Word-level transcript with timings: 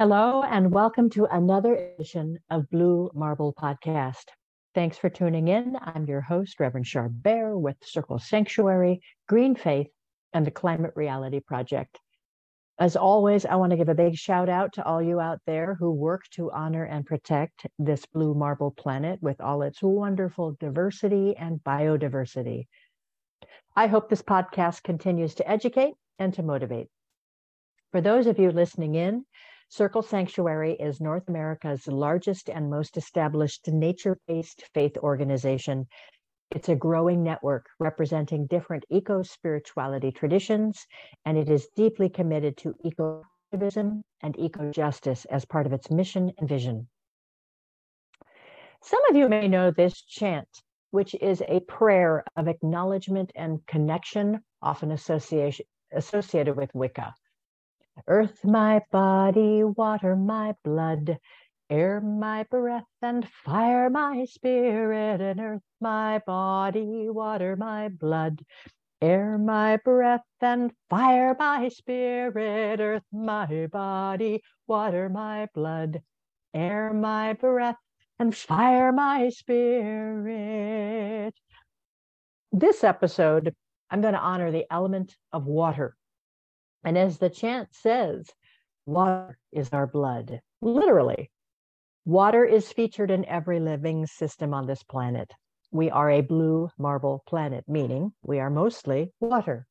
Hello, 0.00 0.42
and 0.42 0.72
welcome 0.72 1.08
to 1.10 1.26
another 1.26 1.76
edition 1.76 2.40
of 2.50 2.68
Blue 2.68 3.12
Marble 3.14 3.54
Podcast. 3.54 4.24
Thanks 4.74 4.98
for 4.98 5.08
tuning 5.08 5.46
in. 5.46 5.78
I'm 5.80 6.04
your 6.06 6.20
host, 6.20 6.58
Reverend 6.58 6.86
Char 6.86 7.08
Bear, 7.08 7.56
with 7.56 7.76
Circle 7.80 8.18
Sanctuary, 8.18 9.02
Green 9.28 9.54
Faith, 9.54 9.86
and 10.32 10.44
the 10.44 10.50
Climate 10.50 10.94
Reality 10.96 11.38
Project. 11.38 12.00
As 12.76 12.96
always, 12.96 13.46
I 13.46 13.54
want 13.54 13.70
to 13.70 13.76
give 13.76 13.88
a 13.88 13.94
big 13.94 14.16
shout 14.16 14.48
out 14.48 14.72
to 14.72 14.84
all 14.84 15.00
you 15.00 15.20
out 15.20 15.38
there 15.46 15.76
who 15.76 15.92
work 15.92 16.24
to 16.32 16.50
honor 16.50 16.82
and 16.82 17.06
protect 17.06 17.64
this 17.78 18.04
blue 18.04 18.34
marble 18.34 18.72
planet 18.72 19.22
with 19.22 19.40
all 19.40 19.62
its 19.62 19.80
wonderful 19.80 20.56
diversity 20.58 21.36
and 21.36 21.62
biodiversity. 21.62 22.66
I 23.76 23.86
hope 23.86 24.10
this 24.10 24.22
podcast 24.22 24.82
continues 24.82 25.36
to 25.36 25.48
educate 25.48 25.94
and 26.18 26.34
to 26.34 26.42
motivate. 26.42 26.88
For 27.92 28.00
those 28.00 28.26
of 28.26 28.40
you 28.40 28.50
listening 28.50 28.96
in, 28.96 29.24
Circle 29.76 30.02
Sanctuary 30.02 30.74
is 30.74 31.00
North 31.00 31.28
America's 31.28 31.88
largest 31.88 32.48
and 32.48 32.70
most 32.70 32.96
established 32.96 33.66
nature 33.66 34.16
based 34.28 34.62
faith 34.72 34.96
organization. 34.98 35.88
It's 36.52 36.68
a 36.68 36.76
growing 36.76 37.24
network 37.24 37.66
representing 37.80 38.46
different 38.46 38.84
eco 38.88 39.22
spirituality 39.22 40.12
traditions, 40.12 40.86
and 41.24 41.36
it 41.36 41.50
is 41.50 41.66
deeply 41.74 42.08
committed 42.08 42.56
to 42.58 42.76
eco 42.84 43.24
activism 43.48 44.04
and 44.22 44.38
eco 44.38 44.70
justice 44.70 45.24
as 45.24 45.44
part 45.44 45.66
of 45.66 45.72
its 45.72 45.90
mission 45.90 46.30
and 46.38 46.48
vision. 46.48 46.86
Some 48.80 49.00
of 49.10 49.16
you 49.16 49.28
may 49.28 49.48
know 49.48 49.72
this 49.72 50.00
chant, 50.02 50.46
which 50.92 51.16
is 51.16 51.42
a 51.48 51.58
prayer 51.58 52.22
of 52.36 52.46
acknowledgement 52.46 53.32
and 53.34 53.58
connection, 53.66 54.38
often 54.62 54.92
associated 54.92 56.56
with 56.56 56.72
Wicca. 56.74 57.12
Earth 58.08 58.44
my 58.44 58.82
body, 58.90 59.62
water 59.62 60.16
my 60.16 60.54
blood, 60.64 61.18
air 61.70 62.00
my 62.00 62.42
breath, 62.44 62.84
and 63.00 63.26
fire 63.28 63.88
my 63.88 64.24
spirit, 64.24 65.20
and 65.20 65.40
earth 65.40 65.62
my 65.80 66.20
body, 66.26 67.08
water 67.08 67.56
my 67.56 67.88
blood, 67.88 68.44
air 69.00 69.38
my 69.38 69.76
breath, 69.78 70.24
and 70.40 70.72
fire 70.90 71.34
my 71.38 71.68
spirit, 71.68 72.80
earth 72.80 73.04
my 73.12 73.66
body, 73.68 74.42
water 74.66 75.08
my 75.08 75.48
blood, 75.54 76.02
air 76.52 76.92
my 76.92 77.32
breath, 77.32 77.78
and 78.18 78.36
fire 78.36 78.92
my 78.92 79.28
spirit. 79.28 81.34
This 82.52 82.84
episode, 82.84 83.54
I'm 83.90 84.00
going 84.00 84.14
to 84.14 84.20
honor 84.20 84.50
the 84.50 84.66
element 84.70 85.16
of 85.32 85.46
water. 85.46 85.96
And 86.84 86.98
as 86.98 87.18
the 87.18 87.30
chant 87.30 87.68
says, 87.72 88.30
water 88.84 89.38
is 89.52 89.70
our 89.72 89.86
blood. 89.86 90.40
Literally, 90.60 91.30
water 92.04 92.44
is 92.44 92.72
featured 92.72 93.10
in 93.10 93.24
every 93.24 93.58
living 93.58 94.06
system 94.06 94.52
on 94.52 94.66
this 94.66 94.82
planet. 94.82 95.32
We 95.70 95.90
are 95.90 96.10
a 96.10 96.20
blue 96.20 96.68
marble 96.78 97.22
planet, 97.26 97.64
meaning 97.66 98.12
we 98.22 98.38
are 98.38 98.50
mostly 98.50 99.12
water. 99.18 99.66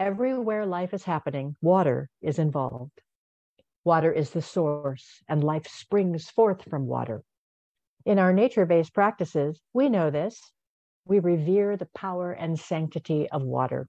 Everywhere 0.00 0.66
life 0.66 0.92
is 0.92 1.04
happening, 1.04 1.54
water 1.62 2.10
is 2.20 2.40
involved. 2.40 3.00
Water 3.84 4.10
is 4.10 4.30
the 4.30 4.42
source, 4.42 5.22
and 5.28 5.44
life 5.44 5.68
springs 5.68 6.28
forth 6.28 6.64
from 6.68 6.86
water. 6.86 7.22
In 8.04 8.18
our 8.18 8.32
nature 8.32 8.66
based 8.66 8.92
practices, 8.92 9.60
we 9.72 9.88
know 9.88 10.10
this. 10.10 10.40
We 11.06 11.20
revere 11.20 11.76
the 11.76 11.88
power 11.94 12.32
and 12.32 12.58
sanctity 12.58 13.30
of 13.30 13.42
water. 13.42 13.86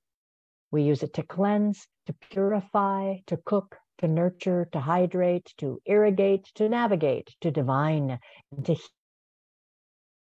We 0.69 0.83
use 0.83 1.01
it 1.01 1.13
to 1.15 1.23
cleanse, 1.23 1.87
to 2.05 2.13
purify, 2.29 3.17
to 3.27 3.37
cook, 3.37 3.77
to 3.99 4.07
nurture, 4.07 4.67
to 4.71 4.79
hydrate, 4.79 5.53
to 5.57 5.81
irrigate, 5.85 6.45
to 6.55 6.69
navigate, 6.69 7.35
to 7.41 7.51
divine, 7.51 8.19
and 8.51 8.65
to 8.65 8.75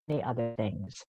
many 0.08 0.22
other 0.22 0.54
things. 0.56 1.04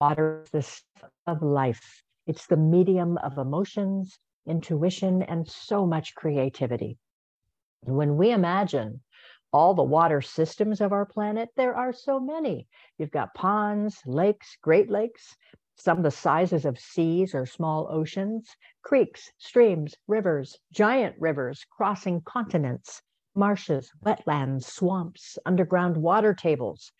Water 0.00 0.42
is 0.44 0.50
the 0.50 0.62
stuff 0.62 1.10
of 1.26 1.42
life. 1.42 2.02
It's 2.26 2.46
the 2.46 2.56
medium 2.56 3.18
of 3.18 3.38
emotions, 3.38 4.18
intuition, 4.46 5.22
and 5.22 5.46
so 5.46 5.86
much 5.86 6.14
creativity. 6.14 6.96
When 7.82 8.16
we 8.16 8.30
imagine 8.30 9.02
all 9.52 9.74
the 9.74 9.82
water 9.82 10.22
systems 10.22 10.80
of 10.80 10.92
our 10.92 11.04
planet, 11.04 11.48
there 11.56 11.76
are 11.76 11.92
so 11.92 12.20
many. 12.20 12.66
You've 12.98 13.10
got 13.10 13.34
ponds, 13.34 13.98
lakes, 14.06 14.56
Great 14.62 14.90
Lakes, 14.90 15.36
some 15.80 16.02
the 16.02 16.10
sizes 16.10 16.66
of 16.66 16.78
seas 16.78 17.34
or 17.34 17.46
small 17.46 17.88
oceans, 17.90 18.54
creeks, 18.82 19.32
streams, 19.38 19.94
rivers, 20.06 20.58
giant 20.70 21.16
rivers 21.18 21.64
crossing 21.70 22.20
continents, 22.20 23.00
marshes, 23.34 23.90
wetlands, 24.04 24.64
swamps, 24.64 25.38
underground 25.46 25.96
water 25.96 26.34
tables. 26.34 26.92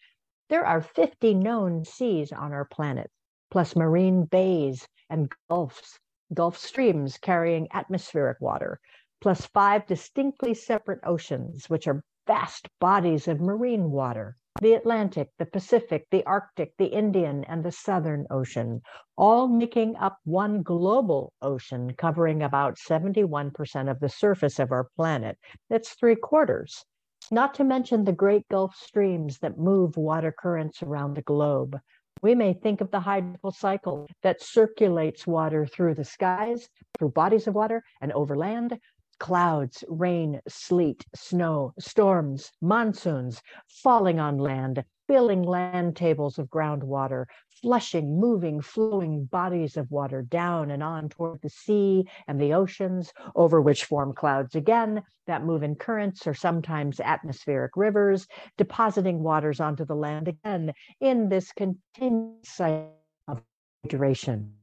There 0.49 0.65
are 0.65 0.81
50 0.81 1.35
known 1.35 1.85
seas 1.85 2.33
on 2.33 2.53
our 2.53 2.65
planet, 2.65 3.11
plus 3.51 3.77
marine 3.77 4.25
bays 4.25 4.89
and 5.11 5.31
gulfs, 5.51 5.99
gulf 6.33 6.57
streams 6.57 7.19
carrying 7.19 7.69
atmospheric 7.73 8.41
water, 8.41 8.81
plus 9.21 9.45
five 9.47 9.87
distinctly 9.87 10.55
separate 10.55 11.01
oceans, 11.05 11.69
which 11.69 11.87
are 11.87 12.03
vast 12.27 12.69
bodies 12.79 13.29
of 13.29 13.41
marine 13.41 13.91
water 13.91 14.39
the 14.61 14.75
Atlantic, 14.75 15.29
the 15.39 15.47
Pacific, 15.47 16.07
the 16.11 16.25
Arctic, 16.27 16.73
the 16.77 16.87
Indian, 16.87 17.45
and 17.45 17.65
the 17.65 17.73
Southern 17.73 18.27
Ocean, 18.31 18.83
all 19.17 19.49
making 19.49 19.97
up 19.97 20.19
one 20.25 20.63
global 20.63 21.33
ocean 21.41 21.95
covering 21.95 22.43
about 22.43 22.77
71% 22.77 23.91
of 23.91 24.01
the 24.01 24.09
surface 24.09 24.59
of 24.59 24.73
our 24.73 24.89
planet. 24.97 25.39
That's 25.69 25.95
three 25.95 26.17
quarters. 26.17 26.85
Not 27.31 27.55
to 27.55 27.65
mention 27.65 28.05
the 28.05 28.13
great 28.13 28.49
Gulf 28.49 28.75
streams 28.75 29.39
that 29.39 29.57
move 29.57 29.97
water 29.97 30.35
currents 30.37 30.83
around 30.83 31.15
the 31.15 31.23
globe. 31.23 31.79
We 32.23 32.35
may 32.35 32.53
think 32.53 32.81
of 32.81 32.91
the 32.91 33.01
hydrological 33.01 33.55
cycle 33.55 34.07
that 34.23 34.43
circulates 34.43 35.27
water 35.27 35.65
through 35.65 35.95
the 35.95 36.05
skies, 36.05 36.69
through 36.99 37.13
bodies 37.13 37.47
of 37.47 37.55
water, 37.55 37.83
and 38.01 38.13
over 38.13 38.37
land, 38.37 38.79
clouds, 39.21 39.85
rain, 39.89 40.41
sleet, 40.49 41.07
snow, 41.15 41.73
storms, 41.79 42.51
monsoons 42.61 43.41
falling 43.69 44.19
on 44.19 44.39
land, 44.39 44.83
filling 45.07 45.43
land 45.43 45.95
tables 45.95 46.39
of 46.39 46.49
groundwater, 46.49 47.27
flushing, 47.63 48.19
moving, 48.19 48.61
flowing 48.61 49.25
bodies 49.27 49.77
of 49.77 49.91
water 49.91 50.23
down 50.23 50.71
and 50.71 50.83
on 50.83 51.09
toward 51.09 51.41
the 51.43 51.51
sea 51.51 52.05
and 52.27 52.41
the 52.41 52.55
oceans, 52.55 53.13
over 53.37 53.61
which 53.61 53.85
form 53.85 54.13
clouds 54.15 54.55
again 54.55 55.03
that 55.27 55.45
move 55.45 55.63
in 55.63 55.75
currents 55.75 56.27
or 56.27 56.35
sometimes 56.35 56.99
atmospheric 57.01 57.73
rivers, 57.77 58.27
depositing 58.57 59.23
waters 59.23 59.61
onto 59.61 59.85
the 59.85 59.95
land 59.95 60.29
again 60.29 60.73
in 61.01 61.29
this 61.29 61.53
continuous 61.53 62.49
cycle 62.49 62.95
of 63.29 63.43
duration. 63.87 64.55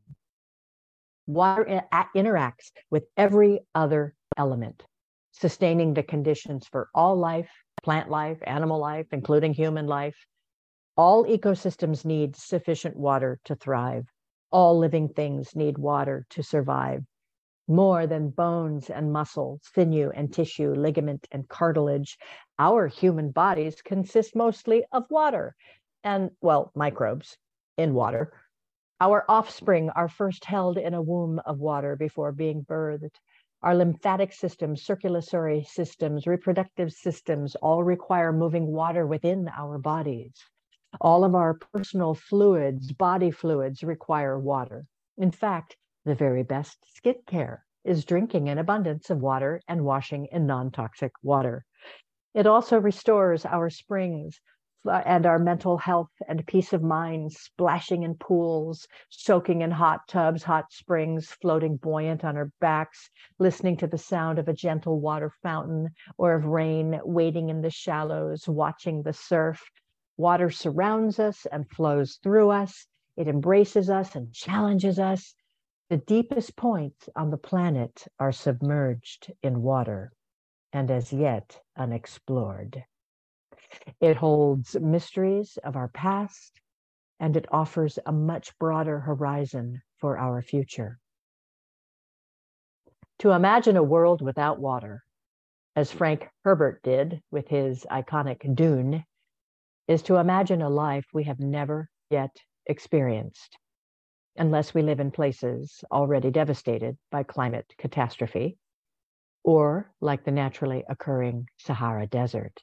Water 1.28 1.84
interacts 2.16 2.72
with 2.90 3.04
every 3.18 3.60
other 3.76 4.16
element, 4.38 4.84
sustaining 5.32 5.94
the 5.94 6.04
conditions 6.04 6.68
for 6.72 6.90
all 6.94 7.16
life, 7.18 7.50
plant 7.84 8.10
life, 8.10 8.38
animal 8.44 8.80
life, 8.80 9.08
including 9.12 9.54
human 9.54 9.88
life. 9.88 10.16
All 10.96 11.26
ecosystems 11.26 12.06
need 12.06 12.36
sufficient 12.36 12.96
water 12.96 13.40
to 13.46 13.56
thrive. 13.56 14.06
All 14.52 14.78
living 14.78 15.10
things 15.10 15.56
need 15.56 15.78
water 15.78 16.26
to 16.32 16.42
survive. 16.44 17.04
More 17.68 18.08
than 18.08 18.30
bones 18.30 18.90
and 18.90 19.12
muscle, 19.12 19.60
sinew 19.76 20.10
and 20.10 20.34
tissue, 20.34 20.74
ligament 20.74 21.28
and 21.32 21.48
cartilage, 21.50 22.18
our 22.58 22.88
human 22.88 23.32
bodies 23.32 23.82
consist 23.82 24.36
mostly 24.36 24.86
of 24.92 25.04
water 25.10 25.56
and, 26.04 26.32
well, 26.42 26.72
microbes 26.76 27.38
in 27.78 27.94
water. 27.94 28.32
Our 29.00 29.26
offspring 29.30 29.90
are 29.92 30.08
first 30.08 30.46
held 30.46 30.78
in 30.78 30.94
a 30.94 31.02
womb 31.02 31.40
of 31.46 31.60
water 31.60 31.96
before 31.96 32.32
being 32.32 32.64
birthed. 32.64 33.16
Our 33.68 33.76
lymphatic 33.76 34.32
systems, 34.32 34.82
circulatory 34.82 35.66
systems, 35.66 36.26
reproductive 36.26 36.94
systems 36.94 37.54
all 37.56 37.84
require 37.84 38.32
moving 38.32 38.68
water 38.68 39.06
within 39.06 39.50
our 39.50 39.78
bodies. 39.78 40.32
All 41.02 41.26
of 41.26 41.36
our 41.36 41.56
personal 41.56 42.14
fluids, 42.14 42.94
body 42.94 43.30
fluids, 43.30 43.84
require 43.84 44.40
water. 44.40 44.86
In 45.18 45.32
fact, 45.32 45.76
the 46.06 46.16
very 46.16 46.44
best 46.44 46.78
skin 46.96 47.16
care 47.28 47.66
is 47.84 48.06
drinking 48.06 48.48
an 48.48 48.58
abundance 48.58 49.10
of 49.10 49.20
water 49.20 49.60
and 49.68 49.84
washing 49.84 50.28
in 50.28 50.48
non 50.48 50.72
toxic 50.72 51.12
water. 51.22 51.66
It 52.34 52.48
also 52.48 52.80
restores 52.80 53.46
our 53.46 53.70
springs, 53.70 54.40
Uh, 54.88 55.04
and 55.06 55.26
our 55.26 55.40
mental 55.40 55.78
health 55.78 56.12
and 56.28 56.48
peace 56.48 56.74
of 56.74 56.82
mind, 56.82 57.32
splashing 57.34 58.04
in 58.04 58.16
pools, 58.16 58.88
soaking 59.10 59.62
in 59.62 59.72
hot 59.72 60.08
tubs, 60.08 60.44
hot 60.44 60.72
springs, 60.72 61.28
floating 61.42 61.78
buoyant 61.78 62.24
on 62.24 62.38
our 62.38 62.52
backs, 62.62 63.10
listening 63.40 63.78
to 63.78 63.88
the 63.88 63.98
sound 63.98 64.40
of 64.40 64.48
a 64.48 64.54
gentle 64.54 65.00
water 65.00 65.32
fountain 65.44 65.90
or 66.18 66.34
of 66.34 66.46
rain, 66.46 67.00
wading 67.04 67.50
in 67.50 67.62
the 67.62 67.70
shallows, 67.70 68.48
watching 68.48 69.04
the 69.04 69.14
surf. 69.14 69.72
Water 70.18 70.50
surrounds 70.50 71.20
us 71.20 71.46
and 71.52 71.70
flows 71.70 72.20
through 72.24 72.50
us. 72.50 72.88
It 73.16 73.28
embraces 73.28 73.90
us 73.90 74.16
and 74.16 74.34
challenges 74.34 75.00
us. 75.00 75.36
The 75.90 75.98
deepest 75.98 76.56
points 76.56 77.10
on 77.16 77.32
the 77.32 77.38
planet 77.38 78.08
are 78.20 78.32
submerged 78.32 79.32
in 79.44 79.62
water. 79.62 80.12
and 80.74 80.92
as 80.92 81.14
yet 81.14 81.62
unexplored. 81.76 82.84
It 84.00 84.18
holds 84.18 84.80
mysteries 84.80 85.58
of 85.64 85.76
our 85.76 85.88
past 85.88 86.62
and 87.20 87.36
it 87.36 87.48
offers 87.52 87.98
a 88.06 88.12
much 88.12 88.58
broader 88.60 89.00
horizon 89.00 89.82
for 89.98 90.18
our 90.18 90.42
future. 90.42 91.00
To 93.20 93.32
imagine 93.32 93.78
a 93.78 93.84
world 93.84 94.22
without 94.22 94.60
water, 94.60 95.04
as 95.76 95.92
Frank 95.92 96.30
Herbert 96.44 96.84
did 96.84 97.22
with 97.32 97.48
his 97.48 97.86
iconic 97.90 98.56
Dune, 98.56 99.04
is 99.88 100.04
to 100.04 100.18
imagine 100.18 100.62
a 100.62 100.70
life 100.70 101.06
we 101.14 101.24
have 101.24 101.40
never 101.40 101.90
yet 102.10 102.36
experienced, 102.68 103.58
unless 104.36 104.74
we 104.74 104.84
live 104.84 105.00
in 105.00 105.10
places 105.10 105.84
already 105.92 106.30
devastated 106.30 106.98
by 107.12 107.24
climate 107.24 107.74
catastrophe, 107.78 108.58
or 109.44 109.92
like 110.00 110.24
the 110.24 110.32
naturally 110.32 110.84
occurring 110.88 111.48
Sahara 111.58 112.06
Desert. 112.06 112.62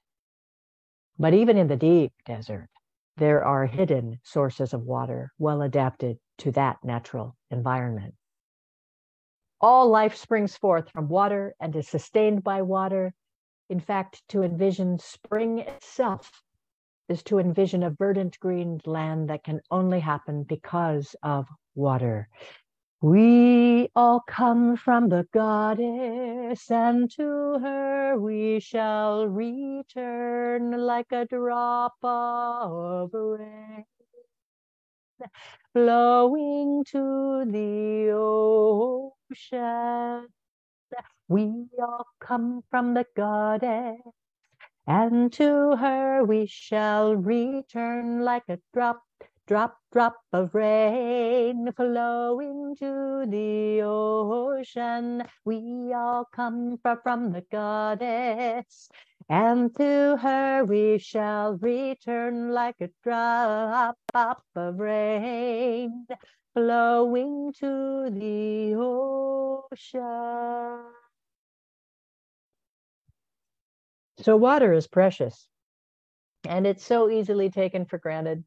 But 1.19 1.35
even 1.35 1.57
in 1.57 1.69
the 1.69 1.77
deep 1.77 2.13
desert, 2.25 2.69
there 3.17 3.45
are 3.45 3.67
hidden 3.67 4.19
sources 4.25 4.73
of 4.73 4.83
water 4.83 5.33
well 5.39 5.63
adapted 5.63 6.19
to 6.39 6.51
that 6.53 6.83
natural 6.83 7.37
environment. 7.51 8.15
All 9.61 9.89
life 9.89 10.17
springs 10.17 10.57
forth 10.57 10.91
from 10.91 11.09
water 11.09 11.55
and 11.61 11.75
is 11.77 11.89
sustained 11.89 12.43
by 12.43 12.63
water. 12.63 13.15
In 13.69 13.81
fact, 13.81 14.23
to 14.29 14.43
envision 14.43 14.99
spring 14.99 15.61
itself 15.61 16.43
is 17.09 17.23
to 17.25 17.39
envision 17.39 17.83
a 17.83 17.91
verdant 17.91 18.39
green 18.41 18.81
land 18.85 19.31
that 19.31 19.45
can 19.45 19.61
only 19.71 20.01
happen 20.01 20.43
because 20.43 21.15
of 21.23 21.47
water. 21.75 22.29
We 23.05 23.91
all 23.95 24.21
come 24.21 24.77
from 24.77 25.11
the 25.11 25.29
goddess, 25.31 26.71
and 26.71 27.11
to 27.11 27.59
her 27.59 28.19
we 28.19 28.61
shall 28.61 29.29
return 29.29 30.73
like 30.73 31.13
a 31.13 31.27
drop 31.27 31.97
of 32.03 33.11
rain, 33.13 33.85
flowing 35.75 36.85
to 36.85 37.45
the 37.45 38.11
ocean. 38.17 40.29
We 41.29 41.69
all 41.79 42.07
come 42.21 42.63
from 42.71 42.95
the 42.95 43.05
goddess, 43.15 44.01
and 44.87 45.31
to 45.35 45.77
her 45.77 46.25
we 46.25 46.47
shall 46.47 47.15
return 47.15 48.25
like 48.25 48.49
a 48.49 48.61
drop 48.73 49.03
Drop, 49.47 49.77
drop 49.93 50.17
of 50.33 50.55
rain 50.55 51.71
flowing 51.77 52.75
to 52.77 53.27
the 53.29 53.83
ocean. 53.85 55.23
We 55.45 55.93
all 55.93 56.25
come 56.33 56.79
from 56.79 57.33
the 57.33 57.43
goddess, 57.53 58.89
and 59.29 59.75
to 59.77 60.17
her 60.17 60.65
we 60.65 60.97
shall 60.97 61.59
return 61.59 62.53
like 62.53 62.81
a 62.81 62.89
drop 63.03 63.99
of 64.15 64.79
rain 64.79 66.07
flowing 66.55 67.53
to 67.61 68.09
the 68.11 68.75
ocean. 68.79 70.01
So, 74.21 74.37
water 74.39 74.73
is 74.73 74.87
precious, 74.87 75.49
and 76.49 76.67
it's 76.67 76.83
so 76.83 77.11
easily 77.11 77.51
taken 77.51 77.85
for 77.85 77.99
granted 77.99 78.43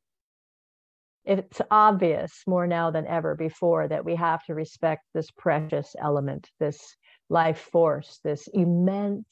it's 1.28 1.62
obvious 1.70 2.44
more 2.48 2.66
now 2.68 2.90
than 2.90 3.06
ever 3.06 3.36
before 3.36 3.88
that 3.90 4.06
we 4.06 4.16
have 4.16 4.44
to 4.46 4.56
respect 4.56 5.04
this 5.14 5.30
precious 5.30 5.94
element, 6.00 6.50
this 6.60 6.96
life 7.30 7.60
force, 7.60 8.20
this 8.24 8.48
immense 8.54 9.28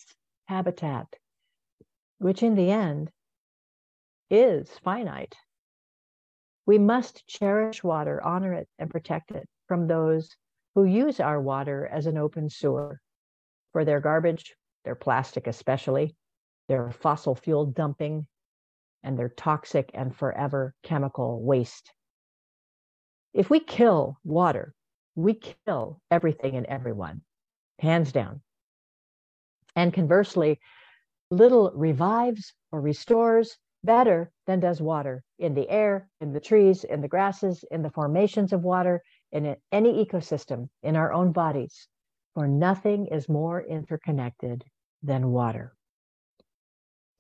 habitat, 0.48 1.08
which 2.18 2.44
in 2.44 2.56
the 2.56 2.70
end 2.70 3.10
is 4.30 4.70
finite. 4.84 5.36
We 6.66 6.78
must 6.80 7.26
cherish 7.28 7.82
water, 7.82 8.22
honor 8.22 8.54
it, 8.54 8.68
and 8.78 8.90
protect 8.90 9.32
it 9.32 9.48
from 9.68 9.88
those 9.88 10.36
who 10.74 10.84
use 10.84 11.22
our 11.22 11.40
water 11.40 11.88
as 11.88 12.08
an 12.08 12.18
open 12.18 12.50
sewer 12.50 13.00
for 13.72 13.86
their 13.86 14.02
garbage, 14.02 14.54
their 14.84 14.96
plastic 14.96 15.48
especially, 15.48 16.18
their 16.68 16.92
fossil 16.92 17.36
fuel 17.36 17.68
dumping, 17.68 18.28
and 19.06 19.18
their 19.18 19.30
toxic 19.30 19.92
and 19.94 20.14
forever 20.14 20.74
chemical 20.84 21.42
waste. 21.42 21.94
If 23.34 23.50
we 23.50 23.60
kill 23.60 24.18
water, 24.24 24.74
we 25.16 25.36
kill 25.36 26.02
everything 26.10 26.56
and 26.56 26.66
everyone, 26.66 27.22
hands 27.80 28.12
down. 28.12 28.42
And 29.76 29.94
conversely, 29.94 30.60
little 31.30 31.72
revives 31.76 32.54
or 32.72 32.82
restores 32.82 33.58
better 33.84 34.32
than 34.48 34.60
does 34.60 34.82
water 34.82 35.24
in 35.38 35.54
the 35.54 35.70
air, 35.70 36.10
in 36.20 36.34
the 36.34 36.40
trees, 36.40 36.84
in 36.84 37.02
the 37.02 37.08
grasses, 37.08 37.64
in 37.70 37.84
the 37.84 37.92
formations 37.92 38.52
of 38.52 38.64
water, 38.64 39.04
in 39.32 39.56
any 39.72 40.04
ecosystem, 40.04 40.70
in 40.82 40.96
our 40.96 41.14
own 41.14 41.32
bodies, 41.32 41.88
for 42.34 42.48
nothing 42.48 43.08
is 43.08 43.30
more 43.30 43.62
interconnected 43.62 44.64
than 45.04 45.32
water. 45.32 45.74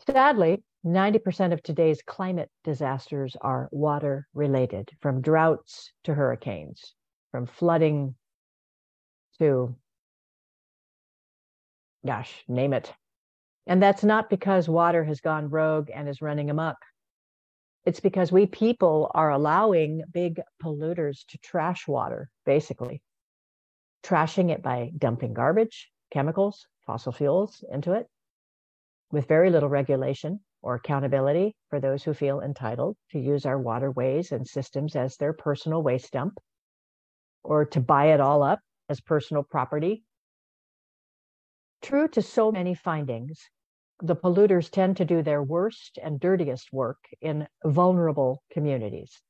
Sadly, 0.07 0.63
90% 0.85 1.51
of 1.51 1.63
today's 1.63 2.03
climate 2.03 2.49
disasters 2.63 3.35
are 3.41 3.69
water 3.71 4.27
related, 4.35 4.91
from 5.01 5.21
droughts 5.21 5.91
to 6.03 6.13
hurricanes, 6.13 6.93
from 7.31 7.47
flooding 7.47 8.13
to, 9.39 9.75
gosh, 12.05 12.43
name 12.47 12.71
it. 12.73 12.93
And 13.65 13.81
that's 13.81 14.03
not 14.03 14.29
because 14.29 14.69
water 14.69 15.03
has 15.03 15.21
gone 15.21 15.49
rogue 15.49 15.89
and 15.91 16.07
is 16.07 16.21
running 16.21 16.51
amok. 16.51 16.77
It's 17.85 17.99
because 17.99 18.31
we 18.31 18.45
people 18.45 19.09
are 19.15 19.31
allowing 19.31 20.03
big 20.13 20.39
polluters 20.63 21.25
to 21.29 21.39
trash 21.39 21.87
water, 21.87 22.29
basically, 22.45 23.01
trashing 24.03 24.51
it 24.51 24.61
by 24.61 24.91
dumping 24.95 25.33
garbage, 25.33 25.89
chemicals, 26.11 26.67
fossil 26.85 27.11
fuels 27.11 27.63
into 27.71 27.93
it 27.93 28.07
with 29.11 29.27
very 29.27 29.49
little 29.49 29.69
regulation 29.69 30.39
or 30.65 30.73
accountability 30.73 31.55
for 31.69 31.79
those 31.79 32.03
who 32.03 32.11
feel 32.11 32.41
entitled 32.41 32.97
to 33.11 33.19
use 33.19 33.45
our 33.45 33.59
waterways 33.59 34.31
and 34.31 34.47
systems 34.47 34.95
as 34.95 35.15
their 35.15 35.31
personal 35.31 35.83
waste 35.83 36.11
dump 36.11 36.39
or 37.43 37.65
to 37.65 37.79
buy 37.79 38.05
it 38.05 38.19
all 38.19 38.41
up 38.41 38.59
as 38.89 38.99
personal 38.99 39.43
property. 39.43 40.03
True 41.83 42.07
to 42.07 42.21
so 42.23 42.51
many 42.51 42.73
findings, 42.73 43.39
the 44.01 44.15
polluters 44.15 44.71
tend 44.71 44.97
to 44.97 45.05
do 45.05 45.21
their 45.21 45.43
worst 45.43 45.99
and 46.01 46.19
dirtiest 46.19 46.73
work 46.73 46.97
in 47.21 47.47
vulnerable 47.63 48.41
communities, 48.51 49.21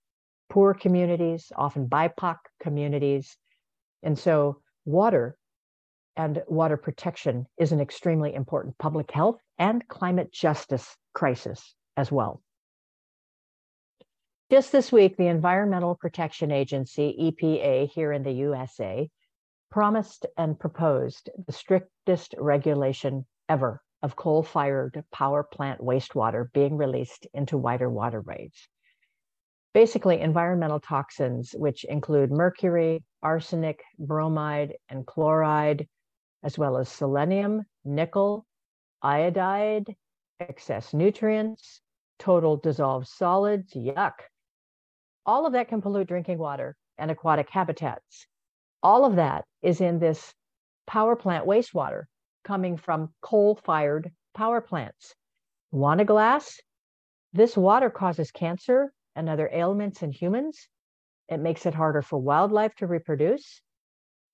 poor 0.50 0.74
communities, 0.74 1.51
often 1.57 1.89
BIPOC 1.89 2.38
communities. 2.62 3.38
And 4.03 4.17
so, 4.17 4.62
water 4.86 5.36
and 6.15 6.41
water 6.48 6.77
protection 6.77 7.45
is 7.57 7.74
an 7.74 7.81
extremely 7.81 8.33
important 8.33 8.77
public 8.77 9.12
health 9.12 9.41
and 9.59 9.86
climate 9.89 10.31
justice 10.31 10.95
crisis 11.15 11.74
as 11.98 12.12
well. 12.12 12.43
Just 14.51 14.72
this 14.72 14.91
week, 14.91 15.17
the 15.17 15.25
Environmental 15.25 15.95
Protection 15.95 16.51
Agency, 16.51 17.15
EPA, 17.19 17.89
here 17.89 18.12
in 18.12 18.22
the 18.22 18.31
USA, 18.31 19.10
promised 19.72 20.27
and 20.38 20.60
proposed 20.60 21.31
the 21.48 21.51
strictest 21.51 22.36
regulation 22.38 23.25
ever 23.50 23.81
of 24.03 24.15
coal 24.15 24.43
fired 24.43 25.03
power 25.12 25.41
plant 25.41 25.81
wastewater 25.81 26.53
being 26.53 26.77
released 26.77 27.25
into 27.34 27.57
wider 27.57 27.89
waterways. 27.89 28.53
Basically, 29.74 30.22
environmental 30.22 30.79
toxins, 30.79 31.53
which 31.57 31.84
include 31.86 32.31
mercury, 32.31 33.03
arsenic, 33.24 33.84
bromide, 33.98 34.75
and 34.89 35.07
chloride, 35.07 35.88
as 36.43 36.55
well 36.55 36.77
as 36.77 36.88
selenium, 36.88 37.63
nickel, 37.84 38.45
iodide, 39.01 39.95
excess 40.39 40.93
nutrients, 40.93 41.81
total 42.19 42.57
dissolved 42.57 43.07
solids, 43.07 43.73
yuck. 43.73 44.13
All 45.25 45.45
of 45.45 45.53
that 45.53 45.67
can 45.67 45.81
pollute 45.81 46.07
drinking 46.07 46.37
water 46.37 46.75
and 46.97 47.11
aquatic 47.11 47.49
habitats. 47.49 48.27
All 48.83 49.05
of 49.05 49.15
that 49.15 49.45
is 49.61 49.81
in 49.81 49.99
this 49.99 50.33
power 50.85 51.15
plant 51.15 51.45
wastewater 51.45 52.03
coming 52.43 52.77
from 52.77 53.13
coal 53.21 53.55
fired 53.65 54.11
power 54.35 54.61
plants. 54.61 55.15
Want 55.71 56.01
a 56.01 56.05
glass? 56.05 56.59
This 57.33 57.57
water 57.57 57.89
causes 57.89 58.31
cancer 58.31 58.93
and 59.15 59.27
other 59.27 59.49
ailments 59.51 60.03
in 60.03 60.11
humans. 60.11 60.67
It 61.27 61.39
makes 61.39 61.65
it 61.65 61.73
harder 61.73 62.01
for 62.01 62.19
wildlife 62.19 62.75
to 62.75 62.87
reproduce. 62.87 63.61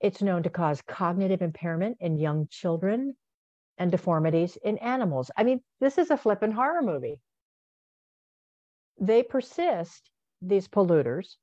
It's 0.02 0.22
known 0.22 0.44
to 0.44 0.50
cause 0.50 0.82
cognitive 0.82 1.42
impairment 1.42 1.98
in 2.00 2.18
young 2.18 2.48
children 2.50 3.16
and 3.78 3.92
deformities 3.92 4.58
in 4.64 4.78
animals. 4.78 5.32
I 5.38 5.44
mean, 5.44 5.62
this 5.80 5.98
is 5.98 6.12
a 6.12 6.18
flippin' 6.18 6.52
horror 6.52 6.82
movie. 6.82 7.20
They 9.00 9.24
persist, 9.24 10.10
these 10.42 10.68
polluters, 10.68 11.36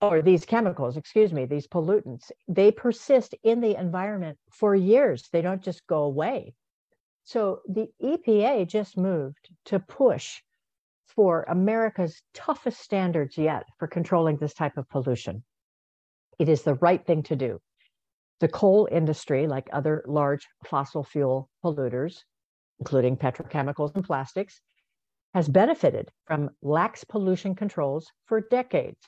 or 0.00 0.22
these 0.22 0.44
chemicals, 0.44 0.96
excuse 0.96 1.32
me, 1.32 1.46
these 1.46 1.66
pollutants, 1.66 2.30
they 2.48 2.70
persist 2.70 3.34
in 3.42 3.60
the 3.60 3.78
environment 3.78 4.38
for 4.50 4.74
years. 4.74 5.28
They 5.32 5.42
don't 5.42 5.62
just 5.62 5.86
go 5.86 6.02
away. 6.02 6.54
So 7.24 7.60
the 7.66 7.88
EPA 8.02 8.68
just 8.68 8.96
moved 8.96 9.48
to 9.66 9.80
push 9.80 10.42
for 11.06 11.44
America's 11.48 12.22
toughest 12.34 12.80
standards 12.80 13.38
yet 13.38 13.64
for 13.78 13.88
controlling 13.88 14.36
this 14.36 14.54
type 14.54 14.76
of 14.76 14.88
pollution. 14.88 15.42
It 16.38 16.48
is 16.48 16.62
the 16.62 16.74
right 16.74 17.04
thing 17.04 17.22
to 17.24 17.36
do. 17.36 17.60
The 18.40 18.48
coal 18.48 18.88
industry, 18.90 19.46
like 19.46 19.68
other 19.72 20.04
large 20.06 20.46
fossil 20.64 21.02
fuel 21.02 21.48
polluters, 21.64 22.24
including 22.78 23.16
petrochemicals 23.16 23.94
and 23.94 24.04
plastics, 24.04 24.60
has 25.34 25.48
benefited 25.48 26.10
from 26.26 26.50
lax 26.62 27.04
pollution 27.04 27.54
controls 27.54 28.10
for 28.26 28.40
decades. 28.40 29.00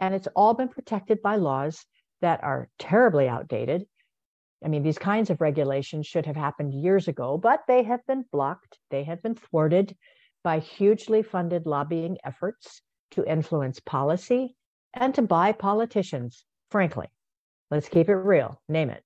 And 0.00 0.14
it's 0.14 0.28
all 0.36 0.54
been 0.54 0.68
protected 0.68 1.22
by 1.22 1.36
laws 1.36 1.84
that 2.20 2.42
are 2.42 2.68
terribly 2.78 3.28
outdated. 3.28 3.86
I 4.64 4.68
mean, 4.68 4.82
these 4.82 4.98
kinds 4.98 5.30
of 5.30 5.40
regulations 5.40 6.06
should 6.06 6.26
have 6.26 6.36
happened 6.36 6.74
years 6.74 7.08
ago, 7.08 7.36
but 7.36 7.64
they 7.68 7.82
have 7.82 8.04
been 8.06 8.24
blocked, 8.32 8.78
they 8.90 9.04
have 9.04 9.22
been 9.22 9.34
thwarted 9.34 9.96
by 10.42 10.58
hugely 10.58 11.22
funded 11.22 11.66
lobbying 11.66 12.18
efforts 12.24 12.82
to 13.12 13.30
influence 13.30 13.80
policy 13.80 14.56
and 14.92 15.14
to 15.14 15.22
buy 15.22 15.52
politicians, 15.52 16.44
frankly. 16.70 17.08
Let's 17.74 17.88
keep 17.88 18.08
it 18.08 18.14
real, 18.14 18.62
name 18.68 18.88
it. 18.88 19.02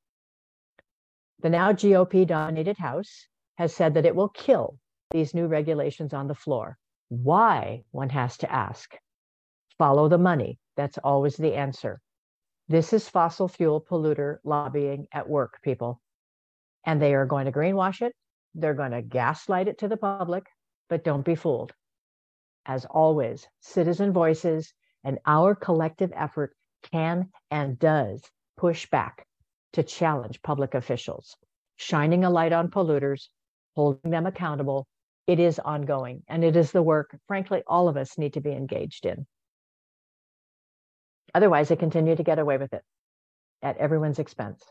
The 1.40 1.48
now 1.48 1.72
GOP 1.72 2.26
dominated 2.26 2.76
House 2.76 3.26
has 3.56 3.74
said 3.74 3.94
that 3.94 4.04
it 4.04 4.14
will 4.14 4.28
kill 4.28 4.78
these 5.10 5.32
new 5.32 5.46
regulations 5.46 6.12
on 6.12 6.28
the 6.28 6.34
floor. 6.34 6.76
Why, 7.08 7.84
one 7.92 8.10
has 8.10 8.36
to 8.36 8.52
ask. 8.52 8.94
Follow 9.78 10.10
the 10.10 10.18
money. 10.18 10.58
That's 10.76 10.98
always 10.98 11.38
the 11.38 11.54
answer. 11.54 12.02
This 12.68 12.92
is 12.92 13.08
fossil 13.08 13.48
fuel 13.48 13.80
polluter 13.80 14.36
lobbying 14.44 15.06
at 15.12 15.26
work, 15.26 15.60
people. 15.62 16.02
And 16.84 17.00
they 17.00 17.14
are 17.14 17.24
going 17.24 17.46
to 17.46 17.52
greenwash 17.52 18.02
it. 18.02 18.12
They're 18.54 18.74
going 18.74 18.92
to 18.92 19.00
gaslight 19.00 19.68
it 19.68 19.78
to 19.78 19.88
the 19.88 19.96
public 19.96 20.44
but 20.90 21.04
don't 21.04 21.24
be 21.24 21.36
fooled. 21.36 21.72
As 22.66 22.84
always, 22.84 23.48
citizen 23.60 24.12
voices 24.12 24.74
and 25.04 25.18
our 25.24 25.54
collective 25.54 26.12
effort 26.14 26.54
can 26.82 27.30
and 27.50 27.78
does 27.78 28.30
push 28.58 28.90
back 28.90 29.24
to 29.72 29.82
challenge 29.82 30.42
public 30.42 30.74
officials, 30.74 31.36
shining 31.76 32.24
a 32.24 32.30
light 32.30 32.52
on 32.52 32.70
polluters, 32.70 33.28
holding 33.74 34.10
them 34.10 34.26
accountable. 34.26 34.86
It 35.26 35.38
is 35.38 35.58
ongoing, 35.58 36.22
and 36.28 36.44
it 36.44 36.56
is 36.56 36.72
the 36.72 36.82
work, 36.82 37.16
frankly, 37.26 37.62
all 37.66 37.88
of 37.88 37.96
us 37.96 38.18
need 38.18 38.34
to 38.34 38.40
be 38.40 38.52
engaged 38.52 39.06
in. 39.06 39.26
Otherwise, 41.34 41.68
they 41.68 41.76
continue 41.76 42.16
to 42.16 42.22
get 42.22 42.38
away 42.38 42.58
with 42.58 42.72
it 42.74 42.82
at 43.62 43.78
everyone's 43.78 44.18
expense. 44.18 44.62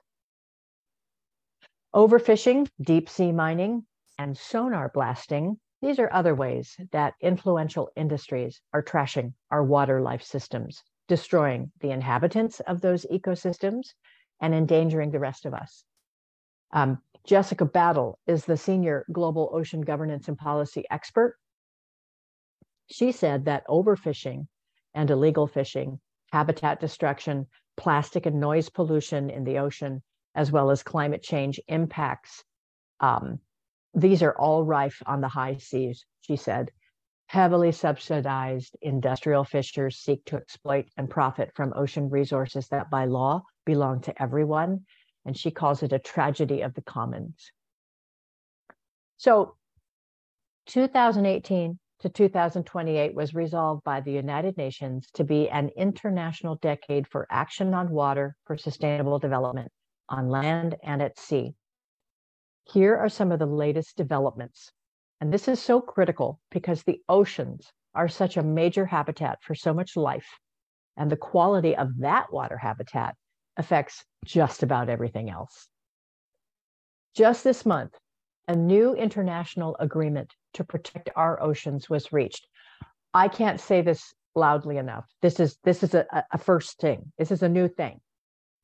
Overfishing, 1.95 2.67
deep 2.81 3.09
sea 3.09 3.31
mining, 3.31 3.85
and 4.19 4.37
sonar 4.37 4.89
blasting 4.89 5.57
these 5.81 5.99
are 5.99 6.11
other 6.11 6.33
ways 6.33 6.75
that 6.91 7.13
influential 7.21 7.91
industries 7.95 8.61
are 8.73 8.81
trashing 8.81 9.33
our 9.51 9.63
water 9.63 10.01
life 10.01 10.23
systems, 10.23 10.83
destroying 11.07 11.71
the 11.79 11.91
inhabitants 11.91 12.59
of 12.61 12.81
those 12.81 13.05
ecosystems 13.11 13.93
and 14.41 14.53
endangering 14.53 15.11
the 15.11 15.19
rest 15.19 15.45
of 15.45 15.53
us. 15.53 15.83
Um, 16.71 16.99
Jessica 17.25 17.65
Battle 17.65 18.19
is 18.27 18.45
the 18.45 18.57
senior 18.57 19.05
global 19.11 19.49
ocean 19.53 19.81
governance 19.81 20.27
and 20.27 20.37
policy 20.37 20.85
expert. 20.89 21.37
She 22.89 23.11
said 23.11 23.45
that 23.45 23.67
overfishing 23.67 24.47
and 24.93 25.09
illegal 25.09 25.47
fishing, 25.47 25.99
habitat 26.31 26.79
destruction, 26.79 27.47
plastic 27.75 28.25
and 28.25 28.39
noise 28.39 28.69
pollution 28.69 29.29
in 29.29 29.43
the 29.43 29.59
ocean, 29.59 30.01
as 30.35 30.51
well 30.51 30.71
as 30.71 30.83
climate 30.83 31.23
change 31.23 31.59
impacts 31.67 32.43
um, 32.99 33.39
these 33.93 34.21
are 34.21 34.37
all 34.37 34.63
rife 34.63 35.01
on 35.05 35.21
the 35.21 35.27
high 35.27 35.57
seas, 35.57 36.05
she 36.21 36.35
said. 36.35 36.71
Heavily 37.27 37.73
subsidized 37.73 38.77
industrial 38.81 39.43
fishers 39.43 39.97
seek 39.97 40.23
to 40.25 40.37
exploit 40.37 40.87
and 40.95 41.09
profit 41.09 41.51
from 41.55 41.73
ocean 41.75 42.09
resources 42.09 42.69
that 42.69 42.89
by 42.89 43.05
law 43.05 43.43
belong 43.65 44.01
to 44.01 44.21
everyone. 44.21 44.85
And 45.25 45.37
she 45.37 45.51
calls 45.51 45.83
it 45.83 45.91
a 45.91 45.99
tragedy 45.99 46.61
of 46.61 46.73
the 46.73 46.81
commons. 46.81 47.51
So 49.17 49.55
2018 50.67 51.77
to 51.99 52.09
2028 52.09 53.13
was 53.13 53.33
resolved 53.33 53.83
by 53.83 53.99
the 53.99 54.11
United 54.11 54.55
Nations 54.55 55.07
to 55.15 55.25
be 55.25 55.49
an 55.49 55.69
international 55.75 56.55
decade 56.55 57.07
for 57.07 57.27
action 57.29 57.73
on 57.73 57.89
water 57.89 58.37
for 58.45 58.57
sustainable 58.57 59.19
development 59.19 59.71
on 60.07 60.29
land 60.29 60.75
and 60.83 61.01
at 61.01 61.19
sea. 61.19 61.55
Here 62.71 62.95
are 62.95 63.09
some 63.09 63.31
of 63.31 63.39
the 63.39 63.45
latest 63.45 63.97
developments. 63.97 64.71
And 65.19 65.33
this 65.33 65.47
is 65.47 65.61
so 65.61 65.81
critical 65.81 66.39
because 66.51 66.83
the 66.83 67.01
oceans 67.09 67.71
are 67.95 68.07
such 68.07 68.37
a 68.37 68.43
major 68.43 68.85
habitat 68.85 69.39
for 69.41 69.55
so 69.55 69.73
much 69.73 69.95
life. 69.95 70.27
And 70.95 71.11
the 71.11 71.17
quality 71.17 71.75
of 71.75 71.97
that 71.99 72.31
water 72.31 72.57
habitat 72.57 73.15
affects 73.57 74.05
just 74.25 74.63
about 74.63 74.89
everything 74.89 75.29
else. 75.29 75.67
Just 77.15 77.43
this 77.43 77.65
month, 77.65 77.97
a 78.47 78.55
new 78.55 78.93
international 78.93 79.75
agreement 79.79 80.33
to 80.53 80.63
protect 80.63 81.09
our 81.15 81.41
oceans 81.41 81.89
was 81.89 82.13
reached. 82.13 82.47
I 83.13 83.27
can't 83.27 83.59
say 83.59 83.81
this 83.81 84.13
loudly 84.35 84.77
enough. 84.77 85.05
This 85.21 85.39
is 85.39 85.57
this 85.63 85.81
is 85.81 85.95
a, 85.95 86.05
a 86.31 86.37
first 86.37 86.79
thing. 86.79 87.11
This 87.17 87.31
is 87.31 87.41
a 87.41 87.49
new 87.49 87.67
thing 87.67 87.99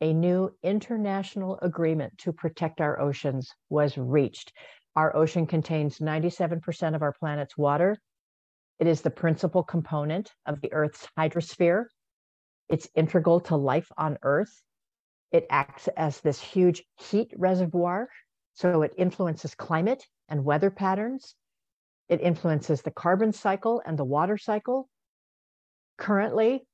a 0.03 0.11
new 0.11 0.53
international 0.63 1.57
agreement 1.61 2.17
to 2.17 2.33
protect 2.33 2.81
our 2.81 2.99
oceans 2.99 3.53
was 3.69 3.97
reached. 3.97 4.51
Our 4.95 5.15
ocean 5.15 5.47
contains 5.47 5.97
97% 5.97 6.95
of 6.95 7.01
our 7.01 7.13
planet's 7.13 7.57
water. 7.57 7.97
It 8.77 8.85
is 8.85 9.01
the 9.01 9.09
principal 9.09 9.63
component 9.63 10.31
of 10.45 10.61
the 10.61 10.71
Earth's 10.71 11.07
hydrosphere. 11.17 11.85
It's 12.69 12.87
integral 12.93 13.39
to 13.41 13.55
life 13.55 13.91
on 13.97 14.19
Earth. 14.21 14.61
It 15.31 15.47
acts 15.49 15.87
as 15.97 16.21
this 16.21 16.39
huge 16.39 16.83
heat 16.99 17.33
reservoir, 17.35 18.07
so 18.53 18.83
it 18.83 18.93
influences 18.95 19.55
climate 19.55 20.05
and 20.29 20.45
weather 20.45 20.69
patterns. 20.69 21.35
It 22.07 22.21
influences 22.21 22.83
the 22.83 22.91
carbon 22.91 23.31
cycle 23.31 23.81
and 23.83 23.97
the 23.97 24.05
water 24.05 24.37
cycle. 24.37 24.89
Currently, 25.97 26.67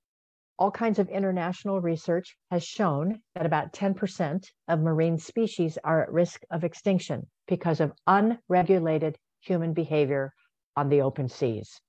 all 0.58 0.72
kinds 0.72 1.00
of 1.00 1.08
international 1.08 1.80
research 1.80 2.36
has 2.52 2.66
shown 2.66 3.22
that 3.36 3.46
about 3.46 3.72
10% 3.72 4.46
of 4.68 4.82
marine 4.82 5.18
species 5.18 5.78
are 5.86 6.04
at 6.04 6.12
risk 6.12 6.42
of 6.52 6.66
extinction 6.66 7.28
because 7.50 7.82
of 7.82 7.92
unregulated 8.08 9.18
human 9.42 9.74
behavior 9.74 10.32
on 10.78 10.88
the 10.88 11.02
open 11.02 11.28
seas, 11.28 11.82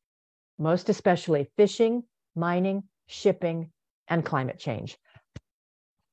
most 0.59 0.89
especially 0.89 1.49
fishing, 1.57 2.03
mining, 2.35 2.83
shipping, 3.07 3.71
and 4.09 4.25
climate 4.25 4.59
change. 4.59 4.97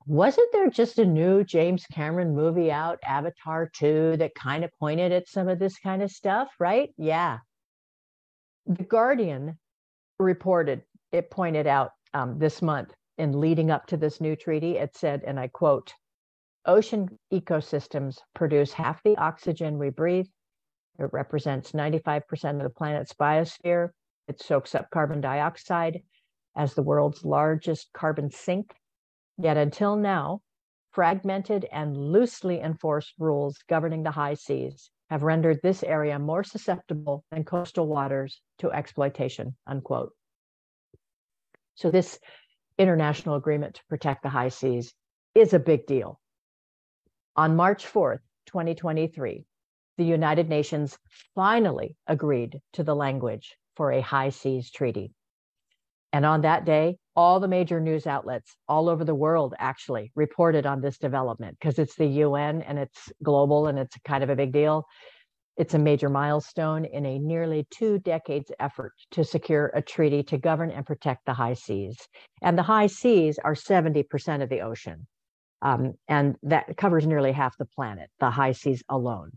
Wasn't 0.06 0.52
there 0.54 0.70
just 0.70 1.00
a 1.00 1.06
new 1.06 1.44
James 1.44 1.86
Cameron 1.92 2.36
movie 2.36 2.72
out, 2.72 3.00
Avatar 3.04 3.70
2, 3.74 4.18
that 4.18 4.36
kind 4.36 4.64
of 4.64 4.72
pointed 4.80 5.12
at 5.12 5.28
some 5.28 5.50
of 5.50 5.60
this 5.60 5.78
kind 5.80 6.02
of 6.02 6.12
stuff, 6.12 6.50
right? 6.60 6.94
Yeah. 6.98 7.40
The 8.66 8.84
Guardian 8.84 9.58
reported, 10.20 10.84
it 11.12 11.30
pointed 11.30 11.68
out 11.68 11.92
um, 12.14 12.38
this 12.40 12.62
month 12.62 12.94
in 13.18 13.40
leading 13.40 13.72
up 13.72 13.88
to 13.88 13.98
this 13.98 14.22
new 14.22 14.36
treaty, 14.36 14.78
it 14.78 14.96
said, 14.96 15.24
and 15.26 15.40
I 15.40 15.48
quote, 15.48 15.94
ocean 16.68 17.08
ecosystems 17.34 18.18
produce 18.36 18.74
half 18.74 19.02
the 19.04 19.18
oxygen 19.18 19.78
we 19.80 19.90
breathe. 19.90 20.28
It 21.00 21.10
represents 21.12 21.72
95% 21.72 22.58
of 22.58 22.64
the 22.64 22.70
planet's 22.70 23.14
biosphere. 23.14 23.90
It 24.28 24.42
soaks 24.42 24.76
up 24.76 24.90
carbon 24.92 25.22
dioxide 25.22 26.02
as 26.56 26.74
the 26.74 26.84
world's 26.84 27.24
largest 27.24 27.90
carbon 27.94 28.30
sink. 28.30 28.74
Yet 29.38 29.58
until 29.58 29.96
now, 29.96 30.42
fragmented 30.92 31.66
and 31.72 31.96
loosely 31.96 32.60
enforced 32.60 33.14
rules 33.20 33.58
governing 33.70 34.04
the 34.04 34.12
high 34.12 34.34
seas 34.34 34.90
have 35.10 35.24
rendered 35.24 35.60
this 35.62 35.84
area 35.84 36.20
more 36.20 36.44
susceptible 36.44 37.24
than 37.32 37.44
coastal 37.44 37.88
waters 37.88 38.42
to 38.60 38.72
exploitation, 38.72 39.56
unquote. 39.66 40.12
So 41.76 41.92
this 41.92 42.20
international 42.78 43.36
agreement 43.36 43.76
to 43.76 43.82
protect 43.88 44.24
the 44.24 44.30
high 44.30 44.50
seas 44.50 44.94
is 45.36 45.54
a 45.54 45.60
big 45.60 45.86
deal. 45.86 46.20
On 47.38 47.56
March 47.56 47.86
4th, 47.86 48.22
2023, 48.48 49.46
the 50.00 50.04
United 50.04 50.50
Nations 50.50 50.98
finally 51.36 51.96
agreed 52.08 52.60
to 52.74 52.84
the 52.84 52.96
language 52.96 53.56
for 53.76 53.92
a 53.92 54.02
high 54.02 54.30
seas 54.30 54.72
treaty. 54.72 55.14
And 56.12 56.26
on 56.26 56.42
that 56.42 56.66
day, 56.66 56.98
all 57.16 57.40
the 57.40 57.48
major 57.48 57.80
news 57.80 58.08
outlets 58.08 58.56
all 58.68 58.90
over 58.90 59.06
the 59.06 59.14
world 59.14 59.54
actually 59.60 60.12
reported 60.16 60.66
on 60.66 60.82
this 60.82 60.98
development 60.98 61.58
because 61.60 61.78
it's 61.78 61.96
the 61.96 62.08
UN 62.08 62.64
and 62.64 62.80
it's 62.80 63.12
global 63.22 63.68
and 63.68 63.78
it's 63.78 63.96
kind 64.04 64.24
of 64.24 64.32
a 64.32 64.36
big 64.36 64.52
deal. 64.52 64.88
It's 65.58 65.76
a 65.76 65.80
major 65.80 66.10
milestone 66.10 66.86
in 66.86 67.06
a 67.06 67.20
nearly 67.20 67.68
two 67.70 68.00
decades 68.00 68.52
effort 68.60 68.94
to 69.12 69.24
secure 69.24 69.72
a 69.76 69.82
treaty 69.84 70.24
to 70.24 70.40
govern 70.40 70.72
and 70.72 70.88
protect 70.88 71.28
the 71.28 71.34
high 71.34 71.54
seas. 71.54 72.00
And 72.42 72.58
the 72.58 72.64
high 72.64 72.88
seas 72.88 73.38
are 73.44 73.54
70% 73.54 74.42
of 74.42 74.50
the 74.50 74.62
ocean. 74.62 75.06
Um, 75.62 75.94
and 76.08 76.36
that 76.44 76.78
covers 76.78 77.08
nearly 77.08 77.32
half 77.32 77.58
the 77.58 77.66
planet, 77.66 78.10
the 78.20 78.30
high 78.30 78.52
seas 78.52 78.84
alone. 78.90 79.32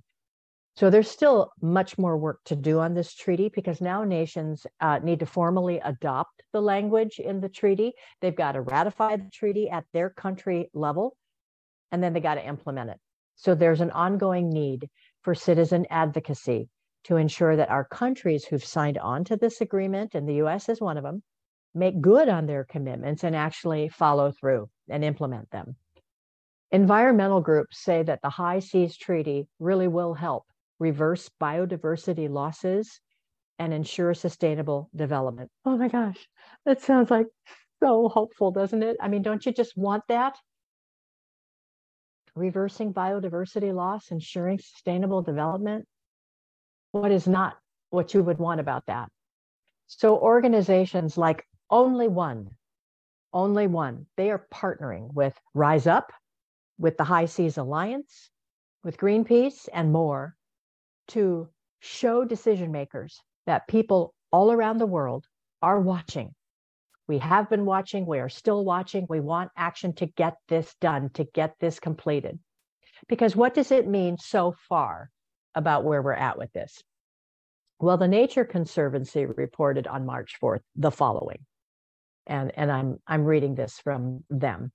So 0.77 0.89
there's 0.89 1.11
still 1.11 1.53
much 1.61 1.99
more 1.99 2.17
work 2.17 2.41
to 2.47 2.57
do 2.57 2.79
on 2.81 2.95
this 2.95 3.15
treaty 3.15 3.51
because 3.55 3.81
now 3.81 4.05
nations 4.05 4.67
uh, 4.81 4.99
need 5.03 5.21
to 5.21 5.27
formally 5.27 5.81
adopt 5.85 6.43
the 6.53 6.63
language 6.63 7.19
in 7.19 7.41
the 7.41 7.49
treaty. 7.49 7.93
They've 8.21 8.35
got 8.35 8.53
to 8.53 8.63
ratify 8.63 9.17
the 9.17 9.31
treaty 9.33 9.69
at 9.69 9.85
their 9.93 10.11
country 10.11 10.71
level, 10.73 11.17
and 11.93 12.03
then 12.03 12.13
they 12.13 12.21
got 12.21 12.37
to 12.37 12.47
implement 12.47 12.91
it. 12.91 13.01
So 13.37 13.55
there's 13.55 13.81
an 13.81 13.91
ongoing 13.91 14.49
need 14.51 14.89
for 15.23 15.35
citizen 15.35 15.87
advocacy 15.91 16.69
to 17.05 17.17
ensure 17.17 17.57
that 17.57 17.71
our 17.71 17.85
countries 17.85 18.45
who've 18.45 18.65
signed 18.65 18.99
on 18.99 19.25
to 19.25 19.37
this 19.37 19.61
agreement, 19.61 20.15
and 20.15 20.29
the 20.29 20.43
US 20.43 20.69
is 20.69 20.81
one 20.81 20.97
of 20.97 21.05
them, 21.05 21.23
make 21.75 22.01
good 22.01 22.29
on 22.29 22.47
their 22.47 22.65
commitments 22.65 23.25
and 23.25 23.35
actually 23.35 23.89
follow 23.89 24.33
through 24.33 24.69
and 24.89 25.05
implement 25.05 25.51
them. 25.51 25.77
Environmental 26.73 27.41
groups 27.41 27.79
say 27.79 28.03
that 28.03 28.21
the 28.23 28.31
High 28.31 28.61
Seas 28.61 28.97
Treaty 28.97 29.49
really 29.59 29.89
will 29.89 30.15
help 30.15 30.45
reverse 30.79 31.31
biodiversity 31.41 32.29
losses, 32.29 33.01
and 33.61 33.75
ensure 33.75 34.15
sustainable 34.15 34.89
development. 34.97 35.51
Oh 35.67 35.77
my 35.77 35.89
gosh, 35.89 36.27
that 36.65 36.81
sounds 36.81 37.11
like 37.11 37.27
so 37.81 38.09
hopeful, 38.09 38.51
doesn't 38.51 38.83
it? 38.83 38.97
I 39.01 39.09
mean, 39.09 39.21
don't 39.23 39.45
you 39.45 39.53
just 39.53 39.77
want 39.77 40.03
that? 40.09 40.39
Reversing 42.35 42.95
biodiversity 42.95 43.75
loss, 43.75 44.11
ensuring 44.11 44.59
sustainable 44.59 45.21
development. 45.21 45.87
What 46.93 47.11
is 47.11 47.29
not 47.29 47.59
what 47.91 48.15
you 48.15 48.23
would 48.23 48.39
want 48.39 48.61
about 48.61 48.87
that? 48.87 49.11
So, 49.89 50.17
organizations 50.17 51.19
like 51.19 51.45
Only 51.69 52.09
One, 52.09 52.49
Only 53.33 53.67
One, 53.67 54.07
they 54.17 54.31
are 54.31 54.47
partnering 54.53 55.13
with 55.13 55.39
Rise 55.53 55.87
Up, 55.87 56.13
with 56.81 56.97
the 56.97 57.05
High 57.05 57.27
Seas 57.27 57.59
Alliance, 57.59 58.31
with 58.83 58.97
Greenpeace, 58.97 59.69
and 59.73 59.93
more 59.93 60.35
to 61.09 61.49
show 61.81 62.25
decision 62.25 62.73
makers 62.73 63.21
that 63.47 63.69
people 63.69 64.15
all 64.33 64.51
around 64.51 64.79
the 64.79 64.87
world 64.87 65.27
are 65.61 65.79
watching. 65.79 66.35
We 67.07 67.19
have 67.19 67.51
been 67.51 67.67
watching, 67.67 68.07
we 68.07 68.19
are 68.19 68.29
still 68.29 68.65
watching. 68.65 69.07
We 69.09 69.21
want 69.21 69.51
action 69.57 69.93
to 69.95 70.07
get 70.07 70.37
this 70.49 70.75
done, 70.81 71.11
to 71.15 71.25
get 71.25 71.55
this 71.61 71.81
completed. 71.81 72.39
Because 73.09 73.37
what 73.37 73.55
does 73.55 73.73
it 73.73 73.87
mean 73.87 74.17
so 74.17 74.55
far 74.69 75.11
about 75.55 75.85
where 75.85 76.01
we're 76.01 76.13
at 76.13 76.39
with 76.39 76.53
this? 76.53 76.83
Well, 77.79 77.97
the 77.97 78.09
Nature 78.09 78.45
Conservancy 78.45 79.27
reported 79.27 79.87
on 79.87 80.07
March 80.07 80.37
4th 80.43 80.61
the 80.77 80.91
following. 80.91 81.45
And, 82.27 82.53
and 82.55 82.71
I'm, 82.71 82.99
I'm 83.07 83.25
reading 83.25 83.55
this 83.55 83.81
from 83.83 84.23
them. 84.31 84.71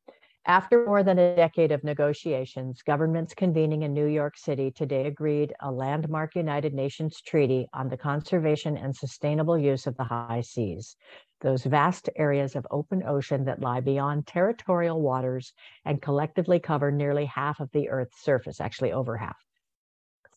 After 0.47 0.85
more 0.85 1.01
than 1.01 1.17
a 1.17 1.35
decade 1.35 1.71
of 1.71 1.83
negotiations, 1.83 2.83
governments 2.83 3.33
convening 3.33 3.81
in 3.81 3.95
New 3.95 4.05
York 4.05 4.37
City 4.37 4.69
today 4.69 5.07
agreed 5.07 5.55
a 5.59 5.71
landmark 5.71 6.35
United 6.35 6.71
Nations 6.71 7.19
treaty 7.19 7.67
on 7.73 7.89
the 7.89 7.97
conservation 7.97 8.77
and 8.77 8.95
sustainable 8.95 9.57
use 9.57 9.87
of 9.87 9.97
the 9.97 10.03
high 10.03 10.41
seas, 10.41 10.97
those 11.41 11.63
vast 11.63 12.11
areas 12.15 12.55
of 12.55 12.67
open 12.69 13.01
ocean 13.07 13.45
that 13.45 13.59
lie 13.59 13.79
beyond 13.79 14.27
territorial 14.27 15.01
waters 15.01 15.51
and 15.83 15.99
collectively 15.99 16.59
cover 16.59 16.91
nearly 16.91 17.25
half 17.25 17.59
of 17.59 17.71
the 17.71 17.89
Earth's 17.89 18.21
surface, 18.23 18.61
actually 18.61 18.91
over 18.91 19.17
half. 19.17 19.43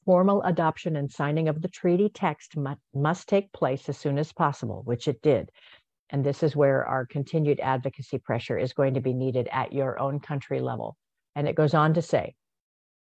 Formal 0.06 0.42
adoption 0.44 0.96
and 0.96 1.12
signing 1.12 1.48
of 1.48 1.60
the 1.60 1.68
treaty 1.68 2.08
text 2.08 2.54
must 2.94 3.28
take 3.28 3.52
place 3.52 3.90
as 3.90 3.98
soon 3.98 4.16
as 4.16 4.32
possible, 4.32 4.80
which 4.86 5.06
it 5.06 5.20
did, 5.20 5.50
and 6.10 6.24
this 6.24 6.42
is 6.42 6.56
where 6.56 6.84
our 6.84 7.06
continued 7.06 7.60
advocacy 7.60 8.18
pressure 8.18 8.58
is 8.58 8.72
going 8.72 8.94
to 8.94 9.00
be 9.00 9.12
needed 9.12 9.48
at 9.52 9.72
your 9.72 9.98
own 9.98 10.20
country 10.20 10.60
level. 10.60 10.96
And 11.36 11.46
it 11.46 11.54
goes 11.54 11.74
on 11.74 11.94
to 11.94 12.02
say, 12.02 12.34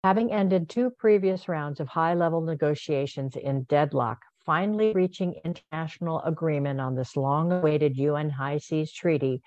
having 0.02 0.32
ended 0.32 0.68
two 0.68 0.90
previous 0.90 1.48
rounds 1.48 1.80
of 1.80 1.88
high 1.88 2.14
level 2.14 2.40
negotiations 2.40 3.36
in 3.36 3.64
deadlock, 3.64 4.18
finally 4.44 4.92
reaching 4.92 5.40
international 5.44 6.20
agreement 6.22 6.80
on 6.80 6.94
this 6.94 7.16
long 7.16 7.52
awaited 7.52 7.96
UN 7.96 8.30
High 8.30 8.58
Seas 8.58 8.92
Treaty 8.92 9.42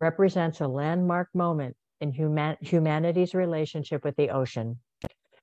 represents 0.00 0.60
a 0.60 0.68
landmark 0.68 1.28
moment 1.34 1.76
in 2.00 2.12
human- 2.12 2.56
humanity's 2.60 3.34
relationship 3.34 4.04
with 4.04 4.16
the 4.16 4.30
ocean. 4.30 4.78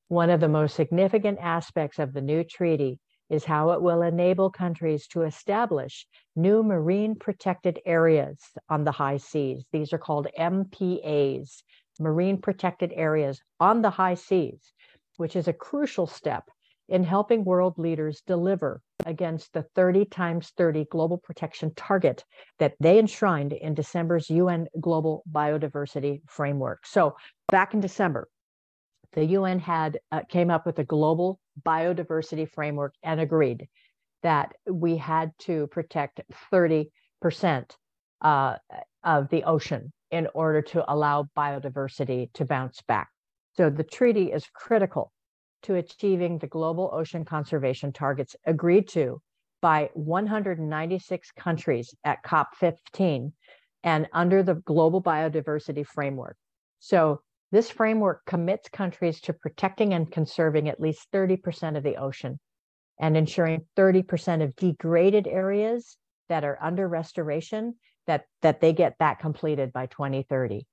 One 0.07 0.29
of 0.29 0.39
the 0.39 0.49
most 0.49 0.75
significant 0.75 1.39
aspects 1.41 1.97
of 1.97 2.13
the 2.13 2.21
new 2.21 2.43
treaty 2.43 2.99
is 3.31 3.45
how 3.45 3.71
it 3.71 3.81
will 3.81 4.01
enable 4.01 4.51
countries 4.51 5.07
to 5.07 5.21
establish 5.21 6.05
new 6.35 6.61
marine 6.61 7.15
protected 7.15 7.79
areas 7.85 8.37
on 8.69 8.83
the 8.83 8.91
high 8.91 9.15
seas. 9.15 9.63
These 9.71 9.93
are 9.93 9.97
called 9.97 10.27
MPAs, 10.37 11.63
marine 11.97 12.41
protected 12.41 12.91
areas 12.93 13.41
on 13.59 13.81
the 13.81 13.89
high 13.89 14.15
seas, 14.15 14.73
which 15.15 15.37
is 15.37 15.47
a 15.47 15.53
crucial 15.53 16.07
step 16.07 16.43
in 16.89 17.05
helping 17.05 17.45
world 17.45 17.77
leaders 17.77 18.21
deliver 18.27 18.81
against 19.05 19.53
the 19.53 19.63
30 19.75 20.05
times 20.05 20.51
30 20.57 20.85
global 20.91 21.17
protection 21.17 21.73
target 21.75 22.25
that 22.59 22.73
they 22.81 22.99
enshrined 22.99 23.53
in 23.53 23.73
December's 23.73 24.29
UN 24.29 24.67
Global 24.81 25.23
Biodiversity 25.31 26.21
Framework. 26.27 26.85
So, 26.85 27.15
back 27.47 27.73
in 27.73 27.79
December, 27.79 28.27
the 29.13 29.25
UN 29.25 29.59
had 29.59 29.99
uh, 30.11 30.21
came 30.29 30.49
up 30.49 30.65
with 30.65 30.79
a 30.79 30.83
global 30.83 31.39
biodiversity 31.65 32.49
framework 32.49 32.93
and 33.03 33.19
agreed 33.19 33.67
that 34.23 34.53
we 34.69 34.97
had 34.97 35.31
to 35.39 35.67
protect 35.67 36.21
30% 36.51 36.87
uh, 38.21 38.55
of 39.03 39.29
the 39.29 39.43
ocean 39.43 39.91
in 40.11 40.27
order 40.33 40.61
to 40.61 40.91
allow 40.91 41.27
biodiversity 41.37 42.31
to 42.33 42.45
bounce 42.45 42.81
back. 42.87 43.09
So 43.53 43.69
the 43.69 43.83
treaty 43.83 44.31
is 44.31 44.45
critical 44.53 45.11
to 45.63 45.75
achieving 45.75 46.37
the 46.37 46.47
global 46.47 46.89
ocean 46.93 47.25
conservation 47.25 47.91
targets 47.91 48.35
agreed 48.45 48.87
to 48.89 49.21
by 49.61 49.89
196 49.93 51.31
countries 51.31 51.93
at 52.03 52.23
COP15 52.23 53.31
and 53.83 54.07
under 54.13 54.43
the 54.43 54.55
global 54.55 55.01
biodiversity 55.01 55.85
framework. 55.85 56.35
So 56.79 57.21
this 57.51 57.69
framework 57.69 58.25
commits 58.25 58.69
countries 58.69 59.19
to 59.21 59.33
protecting 59.33 59.93
and 59.93 60.11
conserving 60.11 60.69
at 60.69 60.79
least 60.79 61.07
30% 61.13 61.77
of 61.77 61.83
the 61.83 61.97
ocean 61.97 62.39
and 62.99 63.17
ensuring 63.17 63.65
30% 63.77 64.43
of 64.43 64.55
degraded 64.55 65.27
areas 65.27 65.97
that 66.29 66.43
are 66.43 66.57
under 66.61 66.87
restoration 66.87 67.75
that, 68.07 68.25
that 68.41 68.61
they 68.61 68.73
get 68.73 68.95
that 68.99 69.19
completed 69.19 69.73
by 69.73 69.85
2030. 69.87 70.65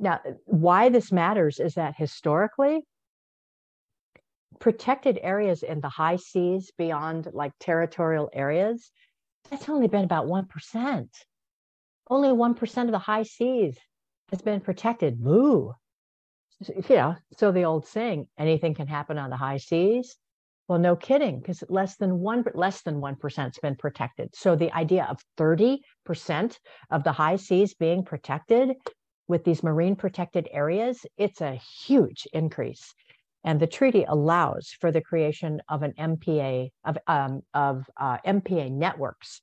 Now, 0.00 0.20
why 0.44 0.88
this 0.88 1.12
matters 1.12 1.60
is 1.60 1.74
that 1.74 1.94
historically, 1.96 2.82
protected 4.60 5.18
areas 5.22 5.62
in 5.62 5.80
the 5.80 5.88
high 5.88 6.16
seas 6.16 6.72
beyond 6.76 7.28
like 7.32 7.52
territorial 7.60 8.30
areas, 8.32 8.90
that's 9.50 9.68
only 9.68 9.88
been 9.88 10.04
about 10.04 10.26
1%. 10.26 11.08
Only 12.10 12.28
1% 12.28 12.84
of 12.84 12.90
the 12.90 12.98
high 12.98 13.22
seas 13.22 13.76
has 14.30 14.42
been 14.42 14.60
protected. 14.60 15.20
Moo. 15.20 15.72
You 16.66 16.96
know, 16.96 17.16
so 17.36 17.52
the 17.52 17.64
old 17.64 17.86
saying, 17.86 18.26
anything 18.36 18.74
can 18.74 18.88
happen 18.88 19.16
on 19.16 19.30
the 19.30 19.36
high 19.36 19.58
seas. 19.58 20.16
Well, 20.66 20.78
no 20.78 20.96
kidding, 20.96 21.38
because 21.38 21.64
less 21.68 21.96
than 21.96 22.18
one 22.18 22.44
less 22.54 22.82
than 22.82 23.00
one 23.00 23.16
percent's 23.16 23.58
been 23.58 23.76
protected. 23.76 24.34
So 24.34 24.54
the 24.54 24.72
idea 24.72 25.06
of 25.08 25.18
30% 25.38 25.78
of 26.90 27.04
the 27.04 27.12
high 27.12 27.36
seas 27.36 27.74
being 27.74 28.04
protected 28.04 28.76
with 29.28 29.44
these 29.44 29.62
marine 29.62 29.96
protected 29.96 30.48
areas, 30.50 31.06
it's 31.16 31.40
a 31.40 31.60
huge 31.86 32.26
increase. 32.32 32.94
And 33.44 33.60
the 33.60 33.66
treaty 33.66 34.04
allows 34.04 34.74
for 34.80 34.90
the 34.90 35.00
creation 35.00 35.62
of 35.68 35.82
an 35.82 35.92
MPA 35.98 36.70
of 36.84 36.98
um, 37.06 37.42
of 37.54 37.84
uh, 37.96 38.18
MPA 38.26 38.70
networks 38.70 39.40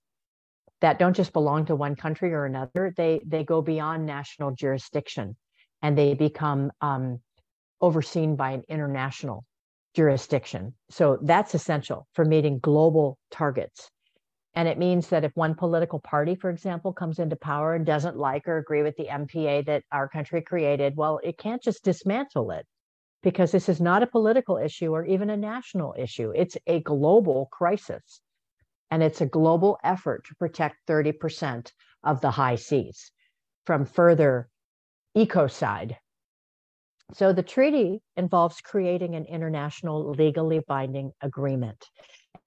that 0.82 1.00
don't 1.00 1.16
just 1.16 1.34
belong 1.34 1.66
to 1.66 1.76
one 1.76 1.96
country 1.96 2.34
or 2.34 2.46
another. 2.46 2.94
They 2.96 3.22
they 3.26 3.44
go 3.44 3.62
beyond 3.62 4.06
national 4.06 4.52
jurisdiction, 4.52 5.36
and 5.82 5.98
they 5.98 6.14
become 6.14 6.72
um, 6.82 7.20
overseen 7.82 8.36
by 8.36 8.52
an 8.52 8.64
international 8.68 9.46
jurisdiction. 9.96 10.74
So 10.90 11.18
that's 11.22 11.56
essential 11.56 12.08
for 12.14 12.26
meeting 12.26 12.60
global 12.60 13.18
targets. 13.32 13.90
And 14.54 14.68
it 14.70 14.78
means 14.78 15.10
that 15.10 15.26
if 15.26 15.32
one 15.36 15.56
political 15.56 16.00
party, 16.00 16.36
for 16.36 16.50
example, 16.50 16.94
comes 16.94 17.20
into 17.20 17.36
power 17.36 17.76
and 17.76 17.86
doesn't 17.86 18.18
like 18.18 18.48
or 18.48 18.58
agree 18.58 18.84
with 18.84 18.96
the 18.96 19.08
MPA 19.08 19.66
that 19.66 19.84
our 19.92 20.08
country 20.08 20.42
created, 20.42 20.96
well, 20.96 21.20
it 21.24 21.38
can't 21.38 21.62
just 21.62 21.84
dismantle 21.84 22.52
it 22.52 22.66
because 23.22 23.52
this 23.52 23.68
is 23.68 23.82
not 23.82 24.04
a 24.04 24.08
political 24.08 24.58
issue 24.58 24.94
or 24.94 25.06
even 25.06 25.30
a 25.30 25.36
national 25.36 25.94
issue. 25.98 26.32
It's 26.34 26.58
a 26.68 26.80
global 26.80 27.50
crisis 27.52 28.22
and 28.92 29.04
it's 29.04 29.22
a 29.22 29.26
global 29.26 29.78
effort 29.84 30.26
to 30.26 30.36
protect 30.36 30.86
30% 30.88 31.72
of 32.04 32.22
the 32.22 32.32
high 32.32 32.56
seas 32.56 33.12
from 33.66 33.86
further 33.86 34.50
ecocide. 35.18 35.96
So 37.14 37.34
the 37.34 37.44
treaty 37.44 38.02
involves 38.16 38.62
creating 38.62 39.16
an 39.16 39.26
international 39.26 40.12
legally 40.12 40.62
binding 40.68 41.12
agreement. 41.22 41.84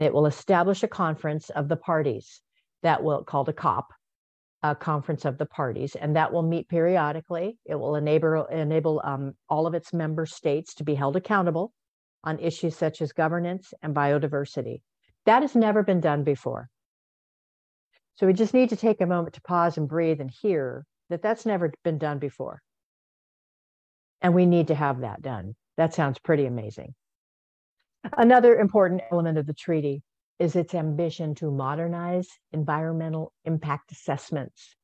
It 0.00 0.12
will 0.12 0.26
establish 0.26 0.82
a 0.82 0.88
conference 0.88 1.50
of 1.50 1.68
the 1.68 1.76
parties 1.76 2.40
that 2.82 3.02
will 3.02 3.24
called 3.24 3.48
a 3.48 3.52
COP, 3.52 3.88
a 4.62 4.74
conference 4.74 5.24
of 5.24 5.38
the 5.38 5.46
parties, 5.46 5.94
and 5.94 6.16
that 6.16 6.32
will 6.32 6.42
meet 6.42 6.68
periodically. 6.68 7.58
It 7.64 7.76
will 7.76 7.96
enable 7.96 8.46
enable 8.46 9.00
um, 9.04 9.34
all 9.48 9.66
of 9.66 9.74
its 9.74 9.92
member 9.92 10.26
states 10.26 10.74
to 10.74 10.84
be 10.84 10.94
held 10.94 11.16
accountable 11.16 11.72
on 12.24 12.38
issues 12.40 12.76
such 12.76 13.00
as 13.00 13.12
governance 13.12 13.72
and 13.82 13.94
biodiversity. 13.94 14.80
That 15.28 15.42
has 15.42 15.54
never 15.54 15.82
been 15.82 16.00
done 16.00 16.24
before. 16.24 16.70
So 18.14 18.26
we 18.26 18.32
just 18.32 18.54
need 18.54 18.70
to 18.70 18.76
take 18.76 19.02
a 19.02 19.06
moment 19.06 19.34
to 19.34 19.42
pause 19.42 19.76
and 19.76 19.86
breathe 19.86 20.22
and 20.22 20.30
hear 20.30 20.86
that 21.10 21.20
that's 21.20 21.44
never 21.44 21.70
been 21.84 21.98
done 21.98 22.18
before. 22.18 22.62
And 24.22 24.34
we 24.34 24.46
need 24.46 24.68
to 24.68 24.74
have 24.74 25.02
that 25.02 25.20
done. 25.20 25.54
That 25.76 25.92
sounds 25.92 26.18
pretty 26.18 26.46
amazing. 26.46 26.94
Another 28.16 28.56
important 28.56 29.02
element 29.12 29.36
of 29.36 29.44
the 29.44 29.52
treaty 29.52 30.02
is 30.38 30.56
its 30.56 30.74
ambition 30.74 31.34
to 31.34 31.50
modernize 31.50 32.28
environmental 32.52 33.34
impact 33.44 33.92
assessments 33.92 34.76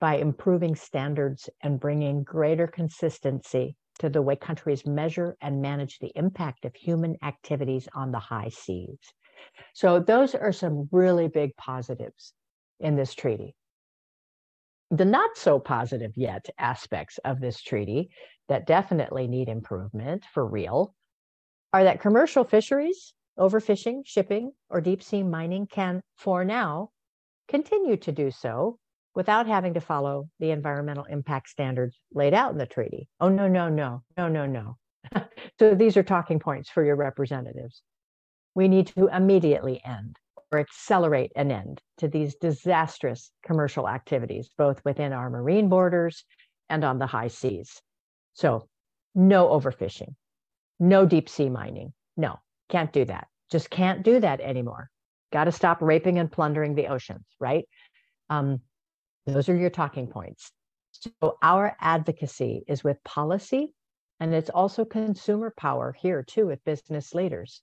by 0.00 0.16
improving 0.16 0.74
standards 0.74 1.48
and 1.62 1.78
bringing 1.78 2.24
greater 2.24 2.66
consistency 2.66 3.76
to 4.00 4.08
the 4.08 4.22
way 4.22 4.34
countries 4.34 4.84
measure 4.84 5.36
and 5.40 5.62
manage 5.62 6.00
the 6.00 6.10
impact 6.16 6.64
of 6.64 6.74
human 6.74 7.16
activities 7.22 7.86
on 7.94 8.10
the 8.10 8.18
high 8.18 8.48
seas. 8.48 8.98
So, 9.74 10.00
those 10.00 10.34
are 10.34 10.52
some 10.52 10.88
really 10.92 11.28
big 11.28 11.56
positives 11.56 12.32
in 12.80 12.96
this 12.96 13.14
treaty. 13.14 13.54
The 14.90 15.04
not 15.04 15.36
so 15.36 15.58
positive 15.58 16.12
yet 16.16 16.46
aspects 16.58 17.18
of 17.18 17.40
this 17.40 17.60
treaty 17.60 18.10
that 18.48 18.66
definitely 18.66 19.28
need 19.28 19.48
improvement 19.48 20.24
for 20.32 20.46
real 20.46 20.94
are 21.72 21.84
that 21.84 22.00
commercial 22.00 22.44
fisheries, 22.44 23.12
overfishing, 23.38 24.02
shipping, 24.06 24.52
or 24.70 24.80
deep 24.80 25.02
sea 25.02 25.22
mining 25.22 25.66
can, 25.66 26.00
for 26.16 26.44
now, 26.44 26.90
continue 27.48 27.96
to 27.98 28.12
do 28.12 28.30
so 28.30 28.78
without 29.14 29.46
having 29.46 29.74
to 29.74 29.80
follow 29.80 30.28
the 30.38 30.50
environmental 30.50 31.04
impact 31.04 31.48
standards 31.48 31.98
laid 32.14 32.32
out 32.32 32.52
in 32.52 32.58
the 32.58 32.66
treaty. 32.66 33.08
Oh, 33.20 33.28
no, 33.28 33.48
no, 33.48 33.68
no, 33.68 34.02
no, 34.16 34.28
no, 34.28 34.46
no. 34.46 34.76
so 35.58 35.74
these 35.74 35.96
are 35.96 36.02
talking 36.02 36.38
points 36.38 36.70
for 36.70 36.84
your 36.84 36.96
representatives. 36.96 37.82
We 38.54 38.68
need 38.68 38.88
to 38.88 39.08
immediately 39.08 39.80
end 39.84 40.16
or 40.50 40.58
accelerate 40.58 41.32
an 41.36 41.50
end 41.50 41.82
to 41.98 42.08
these 42.08 42.34
disastrous 42.36 43.30
commercial 43.44 43.88
activities, 43.88 44.50
both 44.56 44.82
within 44.84 45.12
our 45.12 45.30
marine 45.30 45.68
borders 45.68 46.24
and 46.68 46.84
on 46.84 46.98
the 46.98 47.06
high 47.06 47.28
seas. 47.28 47.80
So, 48.34 48.68
no 49.14 49.48
overfishing, 49.48 50.14
no 50.78 51.06
deep 51.06 51.28
sea 51.28 51.48
mining. 51.48 51.92
No, 52.16 52.38
can't 52.68 52.92
do 52.92 53.04
that. 53.04 53.28
Just 53.50 53.70
can't 53.70 54.02
do 54.02 54.20
that 54.20 54.40
anymore. 54.40 54.90
Got 55.32 55.44
to 55.44 55.52
stop 55.52 55.82
raping 55.82 56.18
and 56.18 56.30
plundering 56.30 56.74
the 56.74 56.88
oceans, 56.88 57.24
right? 57.38 57.66
Um, 58.30 58.60
those 59.26 59.48
are 59.48 59.56
your 59.56 59.70
talking 59.70 60.06
points. 60.06 60.50
So, 60.92 61.36
our 61.42 61.76
advocacy 61.80 62.64
is 62.66 62.82
with 62.82 63.02
policy, 63.04 63.72
and 64.20 64.34
it's 64.34 64.50
also 64.50 64.84
consumer 64.84 65.52
power 65.56 65.92
here, 65.92 66.22
too, 66.22 66.46
with 66.46 66.64
business 66.64 67.14
leaders. 67.14 67.62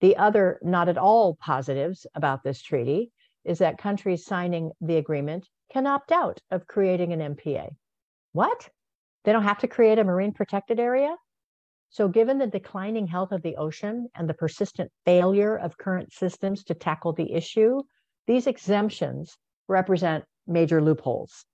The 0.00 0.16
other 0.16 0.58
not 0.62 0.88
at 0.88 0.98
all 0.98 1.34
positives 1.34 2.06
about 2.14 2.42
this 2.42 2.62
treaty 2.62 3.12
is 3.44 3.58
that 3.58 3.78
countries 3.78 4.24
signing 4.24 4.72
the 4.80 4.96
agreement 4.96 5.48
can 5.70 5.86
opt 5.86 6.10
out 6.10 6.40
of 6.50 6.66
creating 6.66 7.12
an 7.12 7.34
MPA. 7.34 7.70
What? 8.32 8.68
They 9.24 9.32
don't 9.32 9.44
have 9.44 9.58
to 9.58 9.68
create 9.68 9.98
a 9.98 10.04
marine 10.04 10.32
protected 10.32 10.80
area? 10.80 11.16
So, 11.90 12.08
given 12.08 12.38
the 12.38 12.46
declining 12.46 13.08
health 13.08 13.32
of 13.32 13.42
the 13.42 13.56
ocean 13.56 14.08
and 14.14 14.28
the 14.28 14.34
persistent 14.34 14.92
failure 15.04 15.56
of 15.56 15.76
current 15.76 16.12
systems 16.12 16.64
to 16.64 16.74
tackle 16.74 17.12
the 17.12 17.32
issue, 17.32 17.82
these 18.26 18.46
exemptions 18.46 19.36
represent 19.68 20.24
major 20.46 20.80
loopholes. 20.80 21.44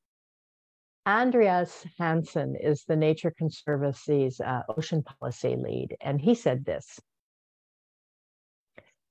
Andreas 1.06 1.86
Hansen 1.98 2.56
is 2.56 2.84
the 2.84 2.96
Nature 2.96 3.32
Conservancy's 3.38 4.40
uh, 4.40 4.62
ocean 4.68 5.02
policy 5.02 5.56
lead, 5.56 5.96
and 6.00 6.20
he 6.20 6.34
said 6.34 6.64
this 6.64 7.00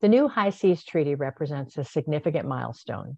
The 0.01 0.09
new 0.09 0.27
High 0.27 0.49
Seas 0.49 0.83
Treaty 0.83 1.15
represents 1.15 1.77
a 1.77 1.83
significant 1.83 2.47
milestone. 2.47 3.17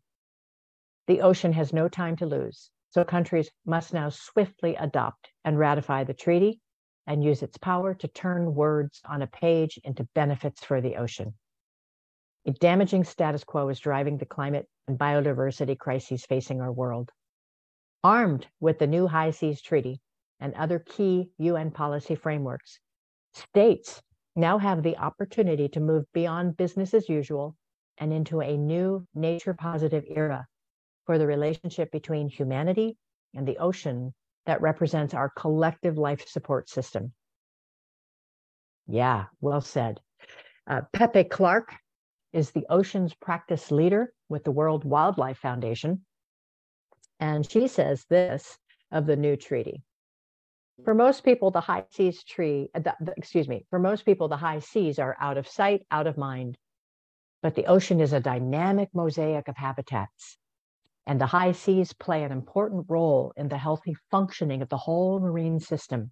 The 1.08 1.22
ocean 1.22 1.54
has 1.54 1.74
no 1.74 1.90
time 1.90 2.16
to 2.18 2.26
lose, 2.26 2.70
so 2.90 3.04
countries 3.04 3.50
must 3.66 3.94
now 3.94 4.10
swiftly 4.10 4.76
adopt 4.76 5.32
and 5.44 5.58
ratify 5.58 6.04
the 6.04 6.14
treaty 6.14 6.62
and 7.08 7.24
use 7.24 7.42
its 7.42 7.58
power 7.58 7.94
to 7.96 8.08
turn 8.08 8.54
words 8.54 9.02
on 9.06 9.22
a 9.22 9.28
page 9.28 9.80
into 9.84 10.08
benefits 10.14 10.64
for 10.64 10.82
the 10.82 10.98
ocean. 10.98 11.34
A 12.46 12.52
damaging 12.52 13.04
status 13.04 13.44
quo 13.44 13.70
is 13.70 13.80
driving 13.80 14.18
the 14.18 14.26
climate 14.26 14.70
and 14.88 15.00
biodiversity 15.00 15.78
crises 15.78 16.26
facing 16.26 16.62
our 16.62 16.72
world. 16.72 17.12
Armed 18.04 18.48
with 18.60 18.80
the 18.80 18.88
new 18.88 19.08
High 19.08 19.32
Seas 19.32 19.62
Treaty 19.62 20.00
and 20.40 20.54
other 20.54 20.80
key 20.80 21.32
UN 21.40 21.72
policy 21.72 22.16
frameworks, 22.16 22.80
states 23.34 24.02
now 24.38 24.58
have 24.58 24.84
the 24.84 24.98
opportunity 24.98 25.68
to 25.70 25.80
move 25.80 26.06
beyond 26.14 26.58
business 26.58 26.94
as 26.94 27.10
usual 27.10 27.56
and 27.98 28.14
into 28.14 28.42
a 28.42 28.56
new 28.56 29.06
nature 29.16 29.54
positive 29.54 30.04
era 30.08 30.46
for 31.06 31.18
the 31.18 31.26
relationship 31.26 31.92
between 31.92 32.30
humanity 32.30 32.98
and 33.34 33.48
the 33.48 33.58
ocean 33.58 34.14
that 34.46 34.62
represents 34.62 35.14
our 35.14 35.32
collective 35.36 35.98
life 35.98 36.28
support 36.28 36.70
system. 36.70 37.12
Yeah, 38.88 39.26
well 39.42 39.62
said. 39.62 40.00
Uh, 40.68 40.82
Pepe 40.94 41.26
Clarke 41.26 41.74
is 42.32 42.52
the 42.52 42.66
oceans 42.70 43.14
practice 43.16 43.72
leader 43.72 44.14
with 44.30 44.44
the 44.44 44.52
World 44.52 44.86
Wildlife 44.86 45.38
Foundation. 45.40 46.06
And 47.20 47.50
she 47.50 47.68
says 47.68 48.06
this 48.10 48.58
of 48.92 49.06
the 49.06 49.16
new 49.16 49.36
treaty. 49.36 49.82
For 50.84 50.94
most 50.94 51.24
people, 51.24 51.52
the 51.52 51.62
high 51.62 51.86
seas 51.92 52.24
tree, 52.24 52.70
uh, 52.74 52.80
the, 52.80 53.14
excuse 53.18 53.48
me, 53.48 53.66
for 53.70 53.80
most 53.80 54.06
people, 54.06 54.28
the 54.28 54.38
high 54.38 54.60
seas 54.60 55.00
are 55.00 55.18
out 55.20 55.38
of 55.38 55.48
sight, 55.48 55.86
out 55.92 56.08
of 56.08 56.18
mind. 56.18 56.58
But 57.42 57.56
the 57.56 57.66
ocean 57.66 58.00
is 58.00 58.14
a 58.14 58.20
dynamic 58.20 58.90
mosaic 58.94 59.48
of 59.48 59.58
habitats 59.58 60.38
and 61.08 61.22
the 61.22 61.26
high 61.26 61.54
seas 61.54 61.94
play 61.94 62.24
an 62.24 62.34
important 62.34 62.86
role 62.90 63.32
in 63.38 63.48
the 63.48 63.58
healthy 63.58 63.96
functioning 64.12 64.62
of 64.62 64.68
the 64.68 64.78
whole 64.78 65.22
marine 65.22 65.58
system. 65.58 66.12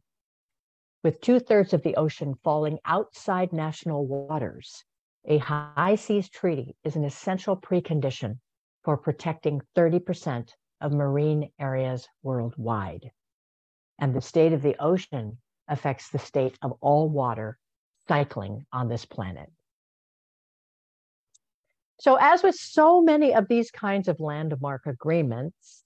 With 1.03 1.19
two 1.19 1.39
thirds 1.39 1.73
of 1.73 1.83
the 1.83 1.97
ocean 1.97 2.35
falling 2.45 2.79
outside 2.85 3.51
national 3.51 4.07
waters, 4.07 4.85
a 5.25 5.37
high 5.39 5.95
seas 5.95 6.29
treaty 6.29 6.77
is 6.85 6.95
an 6.95 7.03
essential 7.03 7.57
precondition 7.57 8.39
for 8.83 8.95
protecting 8.95 9.61
30% 9.75 10.49
of 10.79 10.93
marine 10.93 11.51
areas 11.59 12.07
worldwide. 12.23 13.11
And 13.99 14.13
the 14.13 14.21
state 14.21 14.53
of 14.53 14.61
the 14.61 14.75
ocean 14.81 15.37
affects 15.67 16.09
the 16.09 16.19
state 16.19 16.57
of 16.61 16.73
all 16.81 17.09
water 17.09 17.57
cycling 18.07 18.65
on 18.71 18.87
this 18.87 19.05
planet. 19.05 19.49
So, 21.99 22.17
as 22.19 22.43
with 22.43 22.55
so 22.55 23.01
many 23.01 23.33
of 23.33 23.47
these 23.47 23.71
kinds 23.71 24.07
of 24.07 24.19
landmark 24.19 24.85
agreements, 24.85 25.83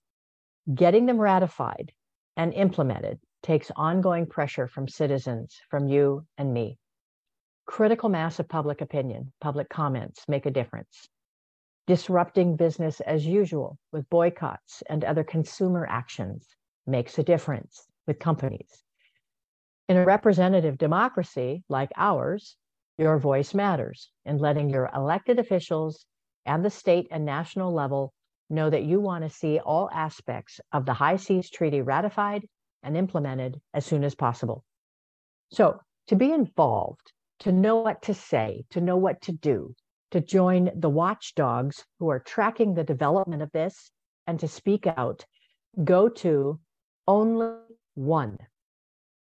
getting 0.74 1.06
them 1.06 1.19
ratified 1.19 1.91
and 2.36 2.54
implemented 2.54 3.19
takes 3.43 3.72
ongoing 3.76 4.26
pressure 4.26 4.67
from 4.67 4.88
citizens, 4.88 5.62
from 5.69 5.88
you 5.88 6.26
and 6.38 6.54
me. 6.54 6.78
Critical 7.67 8.10
mass 8.10 8.39
of 8.39 8.50
public 8.50 8.82
opinion, 8.82 9.32
public 9.39 9.69
comments 9.69 10.28
make 10.28 10.48
a 10.48 10.52
difference. 10.52 11.08
Disrupting 11.86 12.56
business 12.56 13.00
as 13.02 13.26
usual 13.26 13.78
with 13.91 14.10
boycotts 14.10 14.82
and 14.89 15.04
other 15.04 15.24
consumer 15.24 15.88
actions 15.89 16.48
makes 16.88 17.17
a 17.19 17.24
difference 17.24 17.88
with 18.10 18.19
companies. 18.19 18.84
In 19.88 19.95
a 19.95 20.04
representative 20.04 20.80
democracy 20.80 21.63
like 21.69 21.91
ours, 21.95 22.58
your 22.98 23.19
voice 23.19 23.54
matters 23.54 24.10
in 24.26 24.39
letting 24.39 24.69
your 24.69 24.89
elected 24.93 25.38
officials 25.38 26.06
and 26.45 26.65
the 26.65 26.72
state 26.72 27.08
and 27.12 27.24
national 27.24 27.72
level 27.72 28.12
know 28.50 28.67
that 28.67 28.84
you 28.84 29.00
want 29.00 29.24
to 29.24 29.30
see 29.30 29.60
all 29.60 29.91
aspects 29.93 30.60
of 30.74 30.88
the 30.88 30.93
High 30.93 31.17
Seas 31.17 31.52
Treaty 31.52 31.82
ratified 31.82 32.48
and 32.82 32.98
implemented 32.98 33.62
as 33.76 33.86
soon 33.86 34.04
as 34.04 34.15
possible. 34.15 34.63
So, 35.52 35.80
to 36.08 36.15
be 36.15 36.32
involved, 36.32 37.13
to 37.41 37.52
know 37.52 37.76
what 37.76 38.02
to 38.04 38.15
say, 38.15 38.65
to 38.72 38.82
know 38.82 38.98
what 38.98 39.22
to 39.22 39.32
do, 39.32 39.76
to 40.12 40.19
join 40.19 40.72
the 40.76 40.89
watchdogs 40.89 41.86
who 42.00 42.10
are 42.10 42.19
tracking 42.19 42.74
the 42.74 42.84
development 42.84 43.43
of 43.43 43.52
this 43.52 43.91
and 44.26 44.39
to 44.39 44.48
speak 44.48 44.88
out, 44.88 45.26
go 45.84 46.10
to 46.10 46.60
only 47.08 47.68
one. 47.99 48.38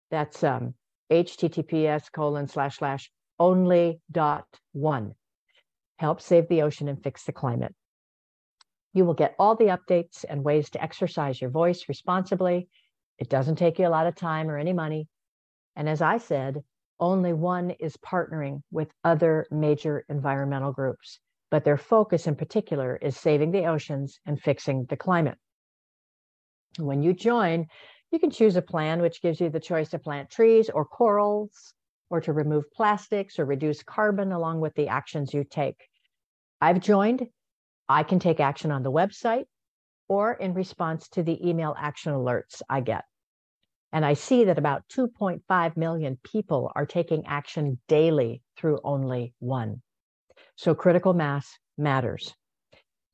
That's 0.09 0.41
um, 0.43 0.73
https 1.11 2.11
colon 2.11 2.47
slash 2.47 2.77
slash 2.77 3.11
only 3.37 3.99
dot 4.09 4.45
one. 4.71 5.15
Help 5.97 6.21
save 6.21 6.47
the 6.47 6.61
ocean 6.61 6.87
and 6.87 7.03
fix 7.03 7.25
the 7.25 7.33
climate. 7.33 7.75
You 8.93 9.03
will 9.03 9.13
get 9.13 9.35
all 9.37 9.55
the 9.55 9.77
updates 9.77 10.23
and 10.27 10.45
ways 10.45 10.69
to 10.71 10.81
exercise 10.81 11.41
your 11.41 11.49
voice 11.49 11.89
responsibly. 11.89 12.69
It 13.17 13.29
doesn't 13.29 13.57
take 13.57 13.79
you 13.79 13.87
a 13.87 13.89
lot 13.89 14.07
of 14.07 14.15
time 14.15 14.49
or 14.49 14.57
any 14.57 14.73
money. 14.73 15.09
And 15.75 15.89
as 15.89 16.01
I 16.01 16.17
said, 16.17 16.63
only 17.01 17.33
one 17.33 17.71
is 17.71 17.97
partnering 17.97 18.61
with 18.71 18.89
other 19.03 19.45
major 19.51 20.05
environmental 20.09 20.71
groups, 20.71 21.19
but 21.51 21.65
their 21.65 21.77
focus 21.77 22.27
in 22.27 22.35
particular 22.35 22.95
is 22.95 23.17
saving 23.17 23.51
the 23.51 23.65
oceans 23.65 24.19
and 24.25 24.41
fixing 24.41 24.85
the 24.85 24.97
climate. 24.97 25.37
When 26.77 27.03
you 27.03 27.13
join, 27.13 27.67
you 28.11 28.19
can 28.19 28.31
choose 28.31 28.55
a 28.55 28.61
plan 28.61 29.01
which 29.01 29.21
gives 29.21 29.39
you 29.39 29.49
the 29.49 29.59
choice 29.59 29.89
to 29.89 29.99
plant 29.99 30.29
trees 30.29 30.69
or 30.69 30.85
corals, 30.85 31.73
or 32.09 32.21
to 32.21 32.33
remove 32.33 32.71
plastics 32.71 33.37
or 33.37 33.45
reduce 33.45 33.83
carbon 33.83 34.31
along 34.31 34.59
with 34.59 34.73
the 34.75 34.87
actions 34.87 35.33
you 35.33 35.43
take. 35.43 35.87
I've 36.59 36.79
joined. 36.79 37.27
I 37.87 38.03
can 38.03 38.19
take 38.19 38.39
action 38.39 38.71
on 38.71 38.83
the 38.83 38.91
website 38.91 39.45
or 40.07 40.33
in 40.33 40.53
response 40.53 41.07
to 41.09 41.23
the 41.23 41.47
email 41.47 41.75
action 41.77 42.13
alerts 42.13 42.61
I 42.69 42.81
get. 42.81 43.05
And 43.91 44.05
I 44.05 44.13
see 44.13 44.45
that 44.45 44.57
about 44.57 44.83
2.5 44.89 45.77
million 45.77 46.19
people 46.23 46.71
are 46.75 46.85
taking 46.85 47.25
action 47.25 47.79
daily 47.87 48.41
through 48.57 48.79
only 48.83 49.33
one. 49.39 49.81
So 50.55 50.75
critical 50.75 51.13
mass 51.13 51.57
matters. 51.77 52.35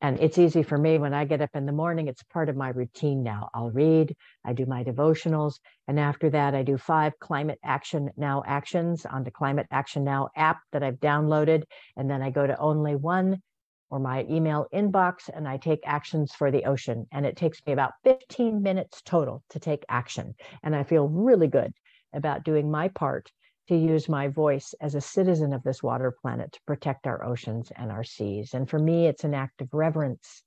And 0.02 0.20
it's 0.20 0.38
easy 0.38 0.62
for 0.62 0.78
me 0.78 0.98
when 0.98 1.14
I 1.14 1.26
get 1.26 1.42
up 1.42 1.52
in 1.56 1.66
the 1.66 1.72
morning, 1.72 2.08
it's 2.08 2.22
part 2.24 2.50
of 2.50 2.56
my 2.56 2.70
routine 2.70 3.24
now. 3.24 3.50
I'll 3.54 3.72
read, 3.72 4.16
I 4.44 4.54
do 4.54 4.66
my 4.66 4.84
devotionals, 4.84 5.60
and 5.88 6.00
after 6.00 6.30
that, 6.32 6.54
I 6.54 6.64
do 6.64 6.78
five 6.78 7.18
Climate 7.20 7.60
Action 7.64 8.12
Now 8.18 8.44
actions 8.46 9.06
on 9.06 9.24
the 9.24 9.32
Climate 9.32 9.68
Action 9.72 10.04
Now 10.04 10.30
app 10.36 10.60
that 10.74 10.84
I've 10.84 11.00
downloaded. 11.00 11.64
And 11.96 12.10
then 12.10 12.22
I 12.22 12.30
go 12.30 12.46
to 12.46 12.60
only 12.60 12.96
one 12.96 13.42
or 13.90 14.00
my 14.00 14.26
email 14.30 14.68
inbox 14.74 15.30
and 15.34 15.48
I 15.48 15.58
take 15.58 15.82
actions 15.86 16.34
for 16.34 16.52
the 16.52 16.66
ocean. 16.66 17.08
And 17.12 17.26
it 17.26 17.38
takes 17.38 17.62
me 17.66 17.74
about 17.74 17.94
15 18.04 18.62
minutes 18.62 19.02
total 19.04 19.44
to 19.52 19.60
take 19.60 19.86
action. 19.88 20.36
And 20.64 20.76
I 20.76 20.84
feel 20.84 21.08
really 21.08 21.48
good 21.48 21.74
about 22.14 22.44
doing 22.44 22.70
my 22.70 22.90
part 22.90 23.32
to 23.68 23.76
use 23.76 24.08
my 24.08 24.28
voice 24.28 24.74
as 24.82 24.96
a 24.96 25.02
citizen 25.02 25.54
of 25.54 25.64
this 25.64 25.82
water 25.82 26.12
planet 26.22 26.52
to 26.54 26.60
protect 26.68 27.08
our 27.08 27.24
oceans 27.24 27.72
and 27.76 27.92
our 27.92 28.04
seas. 28.04 28.54
And 28.54 28.70
for 28.70 28.80
me, 28.80 29.08
it's 29.08 29.24
an 29.24 29.34
act 29.34 29.62
of 29.62 29.74
reverence 29.74 30.44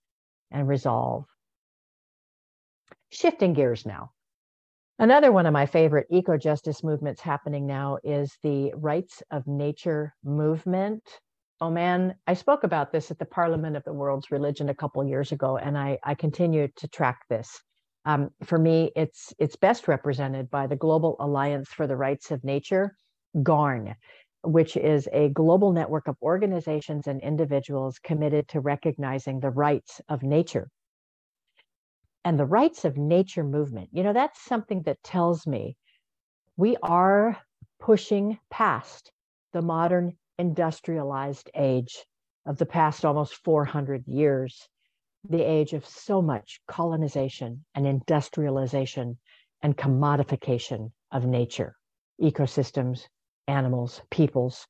and 0.50 0.68
resolve. 0.68 1.24
Shifting 3.11 3.54
gears 3.54 3.85
now. 3.87 4.11
Another 5.00 5.31
one 5.31 5.46
of 5.46 5.52
my 5.52 5.66
favorite 5.66 6.09
eco 6.11 6.37
justice 6.37 6.83
movements 6.83 7.20
happening 7.20 7.66
now 7.66 7.98
is 8.02 8.37
the 8.42 8.72
Rights 8.74 9.22
of 9.31 9.46
Nature 9.46 10.14
movement. 10.24 11.02
Oh 11.61 11.70
man, 11.70 12.16
I 12.26 12.35
spoke 12.35 12.64
about 12.64 12.92
this 12.92 13.11
at 13.11 13.18
the 13.18 13.24
Parliament 13.24 13.76
of 13.76 13.85
the 13.85 13.92
World's 13.92 14.31
Religion 14.31 14.68
a 14.68 14.74
couple 14.74 15.04
years 15.04 15.33
ago, 15.33 15.57
and 15.57 15.78
I, 15.78 15.98
I 16.04 16.14
continue 16.14 16.68
to 16.76 16.88
track 16.88 17.20
this. 17.28 17.62
Um, 18.04 18.31
for 18.44 18.59
me, 18.59 18.90
it's 18.96 19.35
it's 19.38 19.57
best 19.57 19.87
represented 19.87 20.50
by 20.50 20.66
the 20.66 20.76
Global 20.76 21.16
Alliance 21.20 21.68
for 21.68 21.87
the 21.87 21.96
Rights 21.96 22.31
of 22.31 22.42
Nature, 22.42 22.96
GARN, 23.43 23.95
which 24.43 24.77
is 24.77 25.09
a 25.12 25.29
global 25.31 25.73
network 25.73 26.09
of 26.09 26.17
organizations 26.23 27.07
and 27.07 27.21
individuals 27.21 27.99
committed 27.99 28.49
to 28.49 28.61
recognizing 28.61 29.41
the 29.41 29.51
rights 29.51 30.01
of 30.09 30.23
nature. 30.23 30.69
And 32.25 32.38
the 32.38 32.47
rights 32.47 32.85
of 32.85 32.97
nature 32.97 33.45
movement, 33.45 33.91
you 33.93 34.03
know, 34.03 34.12
that's 34.12 34.41
something 34.41 34.83
that 34.83 35.03
tells 35.03 35.47
me 35.47 35.77
we 36.57 36.77
are 36.83 37.38
pushing 37.81 38.38
past 38.51 39.12
the 39.53 39.62
modern 39.62 40.17
industrialized 40.38 41.51
age 41.55 42.05
of 42.47 42.59
the 42.59 42.67
past 42.67 43.05
almost 43.05 43.35
400 43.45 44.07
years, 44.07 44.69
the 45.29 45.43
age 45.43 45.73
of 45.73 45.87
so 45.87 46.23
much 46.23 46.61
colonization 46.67 47.64
and 47.75 47.87
industrialization 47.87 49.19
and 49.62 49.77
commodification 49.77 50.93
of 51.11 51.27
nature, 51.27 51.75
ecosystems, 52.21 53.07
animals, 53.48 54.00
peoples. 54.11 54.66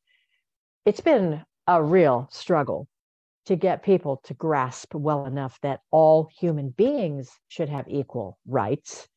It's 0.87 1.01
been 1.01 1.45
a 1.67 1.83
real 1.83 2.29
struggle 2.31 2.89
to 3.47 3.57
get 3.57 3.83
people 3.83 4.21
to 4.25 4.35
grasp 4.35 4.95
well 4.95 5.27
enough 5.27 5.59
that 5.63 5.81
all 5.91 6.29
human 6.39 6.71
beings 6.71 7.31
should 7.49 7.69
have 7.69 7.87
equal 7.89 8.39
rights 8.47 9.09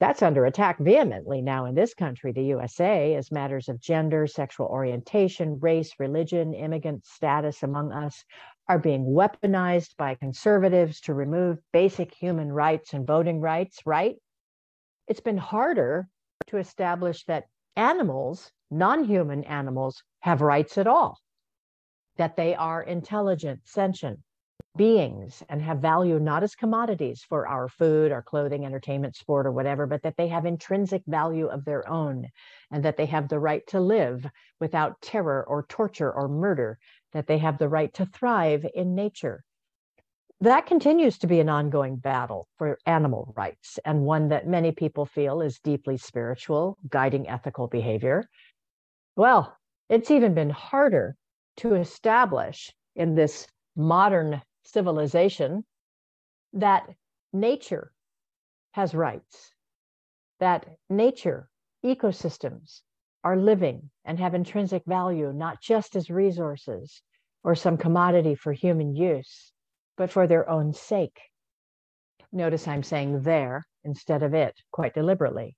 that's 0.00 0.22
under 0.22 0.46
attack 0.46 0.78
vehemently 0.78 1.42
now 1.42 1.64
in 1.64 1.74
this 1.74 1.92
country, 1.92 2.30
the 2.30 2.44
USA, 2.44 3.16
as 3.16 3.32
matters 3.32 3.68
of 3.68 3.80
gender, 3.80 4.28
sexual 4.28 4.66
orientation, 4.66 5.58
race, 5.58 5.92
religion, 5.98 6.54
immigrant 6.54 7.04
status 7.04 7.64
among 7.64 7.92
us 7.92 8.24
are 8.68 8.78
being 8.78 9.06
weaponized 9.06 9.96
by 9.96 10.14
conservatives 10.14 11.00
to 11.00 11.14
remove 11.14 11.58
basic 11.72 12.14
human 12.14 12.52
rights 12.52 12.92
and 12.94 13.06
voting 13.06 13.40
rights, 13.40 13.80
right? 13.84 14.14
It's 15.08 15.20
been 15.20 15.38
harder 15.38 16.06
to 16.46 16.58
establish 16.58 17.24
that 17.24 17.46
animals, 17.74 18.52
non 18.70 19.04
human 19.04 19.44
animals, 19.44 20.02
have 20.20 20.40
rights 20.40 20.78
at 20.78 20.86
all, 20.86 21.18
that 22.16 22.36
they 22.36 22.54
are 22.54 22.82
intelligent, 22.82 23.60
sentient, 23.64 24.20
beings 24.78 25.42
and 25.48 25.60
have 25.60 25.80
value 25.80 26.18
not 26.18 26.42
as 26.42 26.54
commodities 26.54 27.22
for 27.28 27.46
our 27.46 27.68
food, 27.68 28.12
our 28.12 28.22
clothing, 28.22 28.64
entertainment, 28.64 29.14
sport, 29.16 29.46
or 29.46 29.52
whatever, 29.52 29.86
but 29.86 30.02
that 30.02 30.16
they 30.16 30.28
have 30.28 30.46
intrinsic 30.46 31.02
value 31.06 31.46
of 31.46 31.64
their 31.66 31.86
own 31.88 32.28
and 32.70 32.84
that 32.84 32.96
they 32.96 33.06
have 33.06 33.28
the 33.28 33.38
right 33.38 33.66
to 33.66 33.80
live 33.80 34.26
without 34.60 35.00
terror 35.02 35.44
or 35.46 35.66
torture 35.68 36.10
or 36.10 36.28
murder, 36.28 36.78
that 37.12 37.26
they 37.26 37.38
have 37.38 37.58
the 37.58 37.68
right 37.68 37.92
to 37.92 38.06
thrive 38.06 38.64
in 38.74 38.94
nature. 38.94 39.44
That 40.40 40.66
continues 40.66 41.18
to 41.18 41.26
be 41.26 41.40
an 41.40 41.48
ongoing 41.48 41.96
battle 41.96 42.46
for 42.56 42.78
animal 42.86 43.34
rights 43.36 43.80
and 43.84 44.04
one 44.04 44.28
that 44.28 44.46
many 44.46 44.70
people 44.70 45.04
feel 45.04 45.40
is 45.40 45.58
deeply 45.58 45.96
spiritual, 45.96 46.78
guiding 46.88 47.28
ethical 47.28 47.66
behavior. 47.66 48.28
Well, 49.18 49.58
it's 49.88 50.12
even 50.12 50.32
been 50.32 50.50
harder 50.50 51.16
to 51.56 51.74
establish 51.74 52.72
in 52.94 53.16
this 53.16 53.48
modern 53.74 54.42
civilization 54.64 55.64
that 56.52 56.88
nature 57.32 57.90
has 58.74 58.94
rights, 58.94 59.52
that 60.38 60.68
nature, 60.88 61.50
ecosystems 61.84 62.82
are 63.24 63.36
living 63.36 63.90
and 64.04 64.20
have 64.20 64.36
intrinsic 64.36 64.84
value, 64.86 65.32
not 65.32 65.60
just 65.60 65.96
as 65.96 66.10
resources 66.10 67.02
or 67.42 67.56
some 67.56 67.76
commodity 67.76 68.36
for 68.36 68.52
human 68.52 68.94
use, 68.94 69.52
but 69.96 70.12
for 70.12 70.28
their 70.28 70.48
own 70.48 70.72
sake. 70.72 71.18
Notice 72.30 72.68
I'm 72.68 72.84
saying 72.84 73.22
there 73.22 73.66
instead 73.82 74.22
of 74.22 74.32
it 74.32 74.54
quite 74.70 74.94
deliberately. 74.94 75.56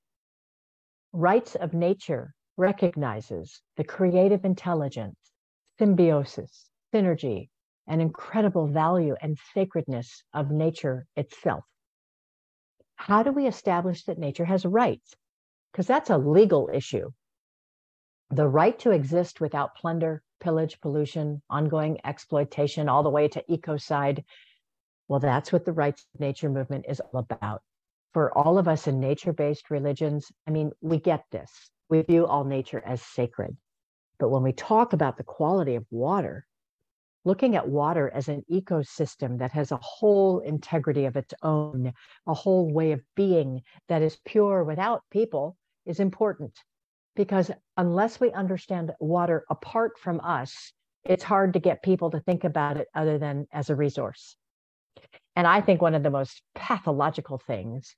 Rights 1.12 1.56
of 1.56 1.74
nature 1.74 2.32
recognizes 2.60 3.62
the 3.78 3.84
creative 3.84 4.44
intelligence, 4.44 5.16
symbiosis, 5.78 6.68
synergy, 6.94 7.48
and 7.88 8.02
incredible 8.02 8.68
value 8.68 9.16
and 9.22 9.38
sacredness 9.54 10.22
of 10.34 10.50
nature 10.50 11.06
itself. 11.16 11.64
How 12.96 13.22
do 13.22 13.32
we 13.32 13.46
establish 13.46 14.04
that 14.04 14.18
nature 14.18 14.44
has 14.44 14.66
rights? 14.66 15.14
Because 15.72 15.86
that's 15.86 16.10
a 16.10 16.18
legal 16.18 16.68
issue. 16.72 17.10
The 18.30 18.46
right 18.46 18.78
to 18.80 18.90
exist 18.90 19.40
without 19.40 19.74
plunder, 19.74 20.22
pillage, 20.38 20.80
pollution, 20.80 21.42
ongoing 21.48 21.98
exploitation, 22.04 22.90
all 22.90 23.02
the 23.02 23.10
way 23.10 23.26
to 23.28 23.42
ecocide. 23.50 24.22
Well, 25.08 25.20
that's 25.20 25.50
what 25.50 25.64
the 25.64 25.72
rights 25.72 26.04
of 26.14 26.20
nature 26.20 26.50
movement 26.50 26.84
is 26.88 27.00
all 27.00 27.20
about. 27.20 27.62
For 28.12 28.36
all 28.36 28.58
of 28.58 28.68
us 28.68 28.86
in 28.86 29.00
nature 29.00 29.32
based 29.32 29.70
religions, 29.70 30.30
I 30.46 30.50
mean, 30.50 30.72
we 30.82 30.98
get 30.98 31.24
this. 31.32 31.70
We 31.90 32.02
view 32.02 32.24
all 32.24 32.44
nature 32.44 32.82
as 32.86 33.02
sacred. 33.02 33.56
But 34.18 34.30
when 34.30 34.44
we 34.44 34.52
talk 34.52 34.92
about 34.92 35.16
the 35.16 35.24
quality 35.24 35.74
of 35.74 35.84
water, 35.90 36.46
looking 37.24 37.56
at 37.56 37.68
water 37.68 38.10
as 38.14 38.28
an 38.28 38.44
ecosystem 38.50 39.38
that 39.38 39.50
has 39.52 39.72
a 39.72 39.80
whole 39.82 40.38
integrity 40.38 41.04
of 41.04 41.16
its 41.16 41.34
own, 41.42 41.92
a 42.26 42.34
whole 42.34 42.72
way 42.72 42.92
of 42.92 43.02
being 43.16 43.62
that 43.88 44.02
is 44.02 44.20
pure 44.24 44.62
without 44.62 45.02
people 45.10 45.56
is 45.84 45.98
important. 45.98 46.56
Because 47.16 47.50
unless 47.76 48.20
we 48.20 48.30
understand 48.30 48.92
water 49.00 49.44
apart 49.50 49.98
from 49.98 50.20
us, 50.20 50.72
it's 51.04 51.24
hard 51.24 51.54
to 51.54 51.58
get 51.58 51.82
people 51.82 52.10
to 52.10 52.20
think 52.20 52.44
about 52.44 52.76
it 52.76 52.86
other 52.94 53.18
than 53.18 53.46
as 53.52 53.68
a 53.68 53.74
resource. 53.74 54.36
And 55.34 55.46
I 55.46 55.60
think 55.60 55.82
one 55.82 55.94
of 55.94 56.02
the 56.02 56.10
most 56.10 56.42
pathological 56.54 57.38
things 57.38 57.96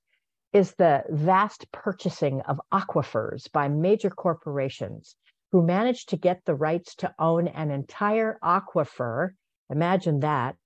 is 0.53 0.75
the 0.75 1.03
vast 1.09 1.71
purchasing 1.73 2.41
of 2.43 2.61
aquifers 2.73 3.51
by 3.53 3.69
major 3.69 4.11
corporations 4.11 5.17
who 5.51 5.63
managed 5.63 6.11
to 6.11 6.17
get 6.17 6.45
the 6.45 6.55
rights 6.55 6.95
to 6.97 7.15
own 7.19 7.49
an 7.49 7.71
entire 7.71 8.39
aquifer. 8.43 9.31
Imagine 9.71 10.21
that, 10.21 10.57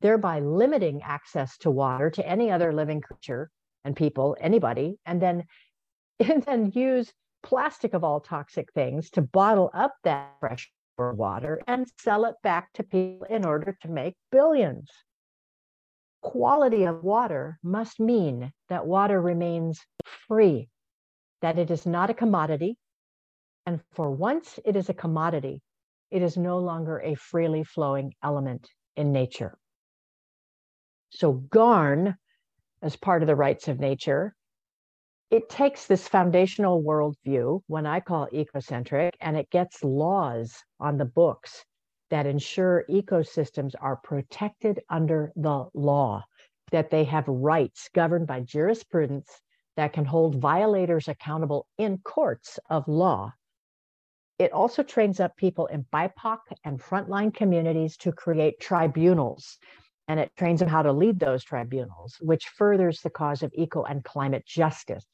thereby 0.00 0.40
limiting 0.40 1.02
access 1.02 1.56
to 1.58 1.70
water 1.70 2.10
to 2.10 2.26
any 2.26 2.50
other 2.50 2.72
living 2.72 3.00
creature 3.00 3.50
and 3.84 3.96
people, 3.96 4.36
anybody, 4.40 4.98
and 5.04 5.20
then, 5.20 5.44
and 6.20 6.42
then 6.44 6.70
use 6.72 7.12
plastic 7.42 7.94
of 7.94 8.04
all 8.04 8.20
toxic 8.20 8.72
things 8.72 9.10
to 9.10 9.22
bottle 9.22 9.70
up 9.74 9.94
that 10.04 10.34
fresh 10.40 10.70
water 10.96 11.60
and 11.66 11.86
sell 11.98 12.24
it 12.24 12.36
back 12.42 12.72
to 12.72 12.82
people 12.82 13.26
in 13.28 13.44
order 13.44 13.76
to 13.82 13.88
make 13.88 14.14
billions. 14.30 14.90
Quality 16.24 16.84
of 16.84 17.04
water 17.04 17.58
must 17.62 18.00
mean 18.00 18.50
that 18.70 18.86
water 18.86 19.20
remains 19.20 19.84
free, 20.26 20.70
that 21.42 21.58
it 21.58 21.70
is 21.70 21.84
not 21.84 22.08
a 22.08 22.14
commodity, 22.14 22.78
and 23.66 23.82
for 23.92 24.10
once 24.10 24.58
it 24.64 24.74
is 24.74 24.88
a 24.88 24.94
commodity, 24.94 25.60
it 26.10 26.22
is 26.22 26.38
no 26.38 26.58
longer 26.58 26.98
a 26.98 27.14
freely 27.14 27.62
flowing 27.62 28.14
element 28.22 28.70
in 28.96 29.12
nature. 29.12 29.58
So, 31.10 31.34
GARN, 31.34 32.16
as 32.80 32.96
part 32.96 33.22
of 33.22 33.26
the 33.26 33.36
rights 33.36 33.68
of 33.68 33.78
nature, 33.78 34.34
it 35.30 35.50
takes 35.50 35.86
this 35.86 36.08
foundational 36.08 36.82
worldview, 36.82 37.60
when 37.66 37.84
I 37.84 38.00
call 38.00 38.28
ecocentric, 38.28 39.12
and 39.20 39.36
it 39.36 39.50
gets 39.50 39.84
laws 39.84 40.56
on 40.80 40.96
the 40.96 41.04
books 41.04 41.66
that 42.14 42.26
ensure 42.26 42.84
ecosystems 42.88 43.74
are 43.80 43.96
protected 43.96 44.78
under 44.88 45.32
the 45.34 45.68
law, 45.74 46.24
that 46.70 46.88
they 46.88 47.02
have 47.02 47.26
rights 47.26 47.90
governed 47.92 48.24
by 48.24 48.38
jurisprudence 48.38 49.28
that 49.76 49.92
can 49.92 50.04
hold 50.04 50.36
violators 50.36 51.08
accountable 51.08 51.66
in 51.76 51.98
courts 51.98 52.60
of 52.70 52.86
law. 52.86 53.32
It 54.38 54.52
also 54.52 54.84
trains 54.84 55.18
up 55.18 55.36
people 55.36 55.66
in 55.66 55.86
BIPOC 55.92 56.38
and 56.62 56.80
frontline 56.80 57.34
communities 57.34 57.96
to 57.96 58.12
create 58.12 58.60
tribunals 58.60 59.58
and 60.06 60.20
it 60.20 60.30
trains 60.36 60.60
them 60.60 60.68
how 60.68 60.82
to 60.82 60.92
lead 60.92 61.18
those 61.18 61.42
tribunals, 61.42 62.16
which 62.20 62.46
furthers 62.46 63.00
the 63.00 63.10
cause 63.10 63.42
of 63.42 63.50
eco 63.56 63.82
and 63.82 64.04
climate 64.04 64.46
justice. 64.46 65.06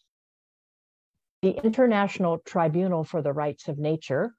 The 1.41 1.59
International 1.65 2.41
Tribunal 2.41 3.05
for 3.05 3.23
the 3.23 3.33
Rights 3.33 3.69
of 3.69 3.79
Nature 3.79 4.35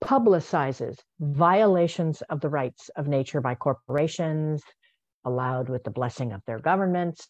publicizes 0.00 0.98
violations 1.20 2.22
of 2.22 2.40
the 2.40 2.48
rights 2.48 2.88
of 2.96 3.06
nature 3.06 3.40
by 3.40 3.54
corporations, 3.54 4.62
allowed 5.24 5.68
with 5.68 5.84
the 5.84 5.90
blessing 5.90 6.32
of 6.32 6.42
their 6.46 6.58
governments. 6.58 7.28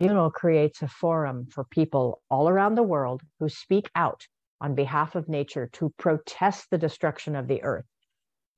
Tribunal 0.00 0.30
creates 0.30 0.82
a 0.82 0.88
forum 0.88 1.46
for 1.46 1.64
people 1.64 2.22
all 2.30 2.48
around 2.48 2.74
the 2.74 2.82
world 2.82 3.22
who 3.38 3.48
speak 3.48 3.90
out 3.94 4.26
on 4.60 4.74
behalf 4.74 5.14
of 5.14 5.28
nature 5.28 5.68
to 5.74 5.92
protest 5.98 6.68
the 6.70 6.78
destruction 6.78 7.36
of 7.36 7.46
the 7.46 7.62
earth, 7.62 7.86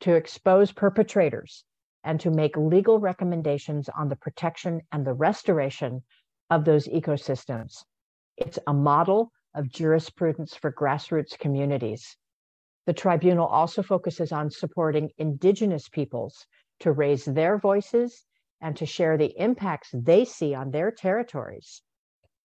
to 0.00 0.14
expose 0.14 0.72
perpetrators, 0.72 1.64
and 2.04 2.18
to 2.20 2.30
make 2.30 2.56
legal 2.56 2.98
recommendations 2.98 3.88
on 3.90 4.08
the 4.08 4.16
protection 4.16 4.80
and 4.92 5.06
the 5.06 5.12
restoration 5.12 6.02
of 6.48 6.64
those 6.64 6.88
ecosystems. 6.88 7.84
It's 8.36 8.58
a 8.66 8.72
model 8.72 9.32
of 9.54 9.68
jurisprudence 9.68 10.54
for 10.54 10.72
grassroots 10.72 11.38
communities. 11.38 12.16
The 12.86 12.94
tribunal 12.94 13.46
also 13.46 13.82
focuses 13.82 14.32
on 14.32 14.50
supporting 14.50 15.10
Indigenous 15.18 15.88
peoples 15.88 16.46
to 16.80 16.92
raise 16.92 17.24
their 17.24 17.58
voices 17.58 18.24
and 18.60 18.76
to 18.76 18.86
share 18.86 19.16
the 19.16 19.32
impacts 19.40 19.90
they 19.92 20.24
see 20.24 20.54
on 20.54 20.70
their 20.70 20.90
territories. 20.90 21.82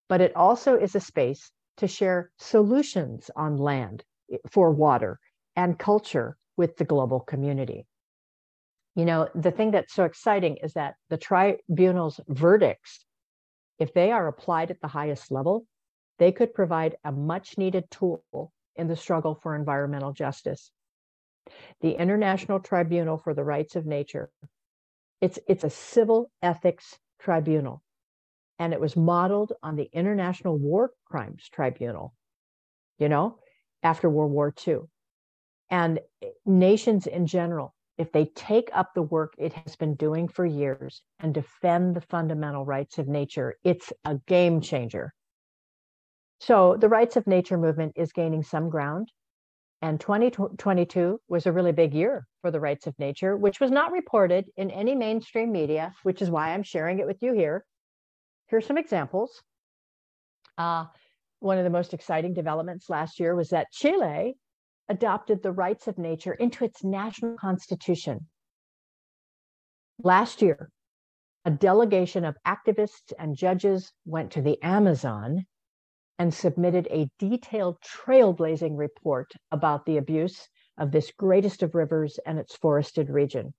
But 0.08 0.20
it 0.20 0.34
also 0.36 0.76
is 0.76 0.94
a 0.94 1.00
space 1.00 1.50
to 1.78 1.86
share 1.86 2.30
solutions 2.38 3.30
on 3.34 3.56
land 3.56 4.04
for 4.50 4.70
water 4.70 5.18
and 5.56 5.78
culture 5.78 6.36
with 6.56 6.76
the 6.76 6.84
global 6.84 7.20
community. 7.20 7.86
You 8.94 9.04
know, 9.04 9.28
the 9.34 9.50
thing 9.50 9.72
that's 9.72 9.94
so 9.94 10.04
exciting 10.04 10.58
is 10.62 10.74
that 10.74 10.94
the 11.08 11.16
tribunal's 11.16 12.20
verdicts, 12.28 13.04
if 13.78 13.92
they 13.92 14.12
are 14.12 14.28
applied 14.28 14.70
at 14.70 14.80
the 14.80 14.88
highest 14.88 15.32
level, 15.32 15.66
they 16.18 16.30
could 16.30 16.54
provide 16.54 16.96
a 17.04 17.10
much 17.10 17.58
needed 17.58 17.90
tool 17.90 18.22
in 18.76 18.88
the 18.88 18.96
struggle 18.96 19.34
for 19.34 19.54
environmental 19.54 20.12
justice. 20.12 20.70
The 21.80 21.92
International 21.92 22.60
Tribunal 22.60 23.18
for 23.18 23.34
the 23.34 23.44
Rights 23.44 23.76
of 23.76 23.87
Nature, 23.87 24.30
it's, 25.20 25.38
it's 25.46 25.64
a 25.64 25.70
civil 25.70 26.30
ethics 26.42 26.98
tribunal, 27.20 27.82
and 28.58 28.72
it 28.72 28.80
was 28.80 28.96
modeled 28.96 29.52
on 29.62 29.76
the 29.76 29.88
International 29.92 30.56
War 30.56 30.92
Crimes 31.04 31.48
Tribunal, 31.52 32.14
you 32.98 33.08
know, 33.08 33.38
after 33.82 34.08
World 34.08 34.32
War 34.32 34.54
II. 34.66 34.78
And 35.70 36.00
nations 36.46 37.06
in 37.06 37.26
general 37.26 37.74
if 37.96 38.10
they 38.10 38.26
take 38.34 38.70
up 38.72 38.94
the 38.94 39.02
work 39.02 39.34
it 39.38 39.52
has 39.52 39.76
been 39.76 39.94
doing 39.94 40.26
for 40.26 40.44
years 40.44 41.02
and 41.20 41.32
defend 41.32 41.94
the 41.94 42.00
fundamental 42.00 42.64
rights 42.64 42.98
of 42.98 43.06
nature, 43.06 43.56
it's 43.62 43.92
a 44.04 44.16
game 44.26 44.60
changer. 44.60 45.14
So 46.40 46.76
the 46.78 46.88
rights 46.88 47.16
of 47.16 47.26
nature 47.26 47.58
movement 47.58 47.92
is 47.96 48.12
gaining 48.12 48.42
some 48.42 48.68
ground. 48.68 49.10
And 49.82 50.00
2022 50.00 51.20
was 51.28 51.46
a 51.46 51.52
really 51.52 51.72
big 51.72 51.94
year 51.94 52.26
for 52.40 52.50
the 52.50 52.60
rights 52.60 52.86
of 52.86 52.98
nature, 52.98 53.36
which 53.36 53.60
was 53.60 53.70
not 53.70 53.92
reported 53.92 54.46
in 54.56 54.70
any 54.70 54.94
mainstream 54.94 55.52
media, 55.52 55.92
which 56.04 56.22
is 56.22 56.30
why 56.30 56.50
I'm 56.50 56.62
sharing 56.62 57.00
it 57.00 57.06
with 57.06 57.22
you 57.22 57.34
here. 57.34 57.64
Here's 58.48 58.66
some 58.66 58.78
examples. 58.78 59.42
Uh, 60.56 60.86
one 61.40 61.58
of 61.58 61.64
the 61.64 61.70
most 61.70 61.92
exciting 61.92 62.32
developments 62.32 62.88
last 62.88 63.20
year 63.20 63.34
was 63.34 63.50
that 63.50 63.72
Chile 63.72 64.36
adopted 64.88 65.42
the 65.42 65.52
rights 65.52 65.86
of 65.88 65.98
nature 65.98 66.32
into 66.32 66.64
its 66.64 66.82
national 66.82 67.36
constitution. 67.36 68.26
Last 70.02 70.42
year, 70.42 70.70
a 71.44 71.50
delegation 71.50 72.24
of 72.24 72.36
activists 72.46 73.12
and 73.18 73.36
judges 73.36 73.92
went 74.06 74.32
to 74.32 74.42
the 74.42 74.62
Amazon 74.62 75.44
and 76.18 76.33
submitted 76.33 76.87
a 76.90 77.09
detailed 77.18 77.77
trailblazing 77.81 78.77
report 78.79 79.33
about 79.50 79.85
the 79.87 79.96
abuse 79.96 80.48
of 80.79 80.90
this 80.90 81.12
greatest 81.16 81.62
of 81.62 81.74
rivers 81.74 82.18
and 82.27 82.38
its 82.38 82.57
forested 82.57 83.11
region. 83.11 83.53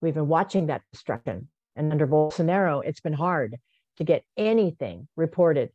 We've 0.00 0.14
been 0.14 0.28
watching 0.28 0.66
that 0.66 0.82
destruction, 0.92 1.48
and 1.76 1.92
under 1.92 2.06
Bolsonaro, 2.06 2.82
it's 2.84 3.00
been 3.00 3.12
hard 3.12 3.56
to 3.98 4.04
get 4.04 4.24
anything 4.36 5.08
reported. 5.16 5.70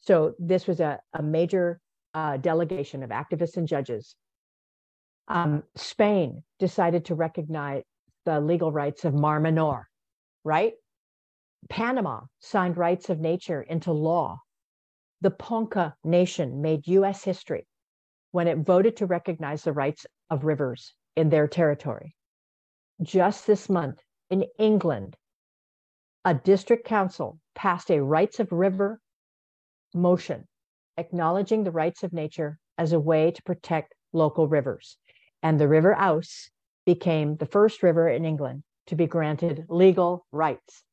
So, 0.00 0.34
this 0.38 0.66
was 0.66 0.80
a, 0.80 1.00
a 1.12 1.22
major 1.22 1.80
uh, 2.12 2.36
delegation 2.36 3.02
of 3.02 3.10
activists 3.10 3.56
and 3.56 3.66
judges 3.66 4.14
um, 5.28 5.62
Spain 5.76 6.42
decided 6.58 7.06
to 7.06 7.14
recognize 7.14 7.82
the 8.24 8.40
legal 8.40 8.72
rights 8.72 9.04
of 9.04 9.14
Mar 9.14 9.40
Menor, 9.40 9.84
right? 10.44 10.72
Panama 11.68 12.20
signed 12.40 12.76
rights 12.76 13.08
of 13.08 13.20
nature 13.20 13.62
into 13.62 13.92
law. 13.92 14.40
The 15.24 15.30
Ponca 15.30 15.96
Nation 16.04 16.60
made 16.60 16.86
US 16.86 17.24
history 17.24 17.66
when 18.32 18.46
it 18.46 18.58
voted 18.58 18.98
to 18.98 19.06
recognize 19.06 19.64
the 19.64 19.72
rights 19.72 20.04
of 20.28 20.44
rivers 20.44 20.94
in 21.16 21.30
their 21.30 21.48
territory. 21.48 22.14
Just 23.00 23.46
this 23.46 23.70
month 23.70 24.02
in 24.28 24.44
England, 24.58 25.16
a 26.26 26.34
district 26.34 26.84
council 26.84 27.40
passed 27.54 27.90
a 27.90 28.02
rights 28.02 28.38
of 28.38 28.52
river 28.52 29.00
motion 29.94 30.46
acknowledging 30.98 31.64
the 31.64 31.70
rights 31.70 32.02
of 32.02 32.12
nature 32.12 32.58
as 32.76 32.92
a 32.92 33.00
way 33.00 33.30
to 33.30 33.42
protect 33.44 33.94
local 34.12 34.46
rivers 34.46 34.98
and 35.42 35.58
the 35.58 35.68
River 35.68 35.94
Ouse 35.94 36.50
became 36.84 37.36
the 37.36 37.46
first 37.46 37.82
river 37.82 38.10
in 38.10 38.26
England 38.26 38.62
to 38.88 38.94
be 38.94 39.06
granted 39.06 39.64
legal 39.70 40.26
rights. 40.32 40.84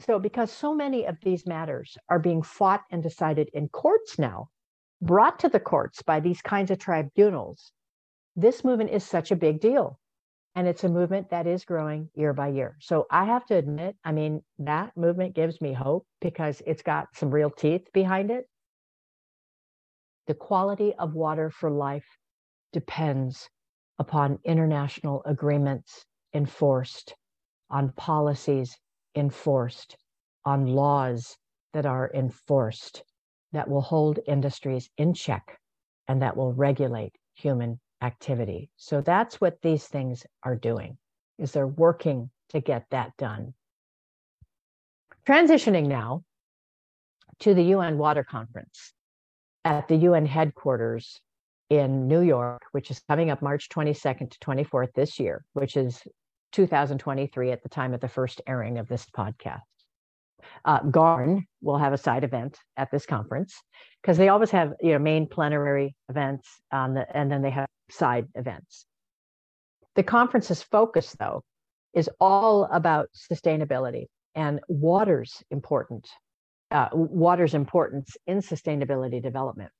So, 0.00 0.18
because 0.18 0.50
so 0.50 0.74
many 0.74 1.06
of 1.06 1.16
these 1.22 1.46
matters 1.46 1.96
are 2.08 2.18
being 2.18 2.42
fought 2.42 2.82
and 2.90 3.02
decided 3.02 3.48
in 3.52 3.68
courts 3.68 4.18
now, 4.18 4.48
brought 5.00 5.38
to 5.40 5.48
the 5.48 5.60
courts 5.60 6.02
by 6.02 6.20
these 6.20 6.42
kinds 6.42 6.70
of 6.70 6.78
tribunals, 6.78 7.72
this 8.36 8.64
movement 8.64 8.90
is 8.90 9.04
such 9.04 9.30
a 9.30 9.36
big 9.36 9.60
deal. 9.60 9.98
And 10.56 10.68
it's 10.68 10.84
a 10.84 10.88
movement 10.88 11.30
that 11.30 11.48
is 11.48 11.64
growing 11.64 12.10
year 12.14 12.32
by 12.32 12.48
year. 12.48 12.76
So 12.80 13.06
I 13.10 13.24
have 13.24 13.44
to 13.46 13.56
admit, 13.56 13.96
I 14.04 14.12
mean, 14.12 14.42
that 14.60 14.96
movement 14.96 15.34
gives 15.34 15.60
me 15.60 15.72
hope 15.72 16.06
because 16.20 16.62
it's 16.64 16.82
got 16.82 17.08
some 17.14 17.30
real 17.30 17.50
teeth 17.50 17.92
behind 17.92 18.30
it. 18.30 18.48
The 20.26 20.34
quality 20.34 20.94
of 20.94 21.14
water 21.14 21.50
for 21.50 21.70
life 21.70 22.06
depends 22.72 23.48
upon 23.98 24.38
international 24.44 25.22
agreements 25.26 26.04
enforced, 26.32 27.14
on 27.70 27.92
policies 27.92 28.76
enforced, 29.14 29.96
on 30.44 30.66
laws 30.66 31.36
that 31.72 31.86
are 31.86 32.10
enforced, 32.14 33.02
that 33.52 33.68
will 33.68 33.80
hold 33.80 34.18
industries 34.26 34.90
in 34.98 35.14
check 35.14 35.58
and 36.08 36.22
that 36.22 36.36
will 36.36 36.52
regulate 36.52 37.14
human 37.34 37.80
activity. 38.02 38.70
So 38.76 39.00
that's 39.00 39.40
what 39.40 39.58
these 39.62 39.86
things 39.86 40.24
are 40.42 40.56
doing, 40.56 40.98
is 41.38 41.52
they're 41.52 41.66
working 41.66 42.30
to 42.50 42.60
get 42.60 42.84
that 42.90 43.16
done. 43.16 43.54
Transitioning 45.26 45.86
now 45.86 46.22
to 47.40 47.54
the 47.54 47.62
UN 47.62 47.96
Water 47.96 48.24
Conference 48.24 48.92
at 49.64 49.88
the 49.88 49.96
UN 49.96 50.26
headquarters 50.26 51.20
in 51.70 52.06
New 52.06 52.20
York, 52.20 52.60
which 52.72 52.90
is 52.90 53.00
coming 53.08 53.30
up 53.30 53.40
March 53.40 53.68
22nd 53.70 54.30
to 54.30 54.38
24th 54.38 54.92
this 54.94 55.18
year, 55.18 55.44
which 55.54 55.76
is 55.76 56.02
2023 56.54 57.50
at 57.50 57.62
the 57.62 57.68
time 57.68 57.92
of 57.94 58.00
the 58.00 58.08
first 58.08 58.40
airing 58.46 58.78
of 58.78 58.88
this 58.88 59.06
podcast. 59.06 59.60
Uh, 60.64 60.80
Garn 60.82 61.46
will 61.60 61.78
have 61.78 61.92
a 61.92 61.98
side 61.98 62.22
event 62.22 62.58
at 62.76 62.90
this 62.90 63.06
conference 63.06 63.54
because 64.00 64.16
they 64.16 64.28
always 64.28 64.50
have 64.50 64.72
you 64.80 64.92
know 64.92 64.98
main 64.98 65.26
plenary 65.26 65.94
events 66.08 66.48
on 66.72 66.94
the, 66.94 67.16
and 67.16 67.30
then 67.30 67.42
they 67.42 67.50
have 67.50 67.66
side 67.90 68.28
events. 68.34 68.86
The 69.96 70.02
conference's 70.02 70.62
focus, 70.62 71.16
though, 71.18 71.42
is 71.92 72.08
all 72.20 72.64
about 72.72 73.08
sustainability 73.14 74.06
and 74.34 74.60
water's 74.68 75.42
important, 75.50 76.08
uh, 76.70 76.88
water's 76.92 77.54
importance 77.54 78.16
in 78.26 78.38
sustainability 78.38 79.22
development. 79.22 79.70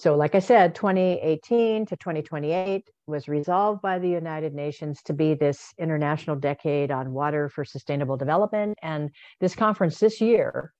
So, 0.00 0.16
like 0.16 0.34
I 0.34 0.38
said, 0.38 0.74
2018 0.76 1.84
to 1.84 1.94
2028 1.94 2.88
was 3.06 3.28
resolved 3.28 3.82
by 3.82 3.98
the 3.98 4.08
United 4.08 4.54
Nations 4.54 5.02
to 5.02 5.12
be 5.12 5.34
this 5.34 5.74
international 5.78 6.36
decade 6.36 6.90
on 6.90 7.12
water 7.12 7.50
for 7.50 7.66
sustainable 7.66 8.16
development. 8.16 8.78
And 8.80 9.10
this 9.40 9.54
conference 9.54 9.98
this 9.98 10.22
year 10.22 10.72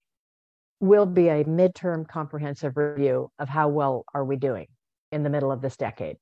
will 0.81 1.05
be 1.05 1.29
a 1.29 1.45
midterm 1.45 2.09
comprehensive 2.09 2.79
review 2.79 3.31
of 3.39 3.51
how 3.51 3.69
well 3.69 4.07
are 4.15 4.25
we 4.25 4.37
doing 4.37 4.69
in 5.13 5.23
the 5.23 5.29
middle 5.29 5.53
of 5.53 5.61
this 5.61 5.77
decade. 5.77 6.17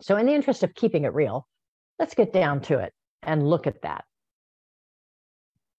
So, 0.00 0.16
in 0.16 0.26
the 0.26 0.34
interest 0.34 0.62
of 0.62 0.76
keeping 0.76 1.02
it 1.02 1.12
real, 1.12 1.44
let's 1.98 2.14
get 2.14 2.32
down 2.32 2.60
to 2.68 2.78
it 2.78 2.92
and 3.20 3.44
look 3.44 3.66
at 3.66 3.82
that. 3.82 4.04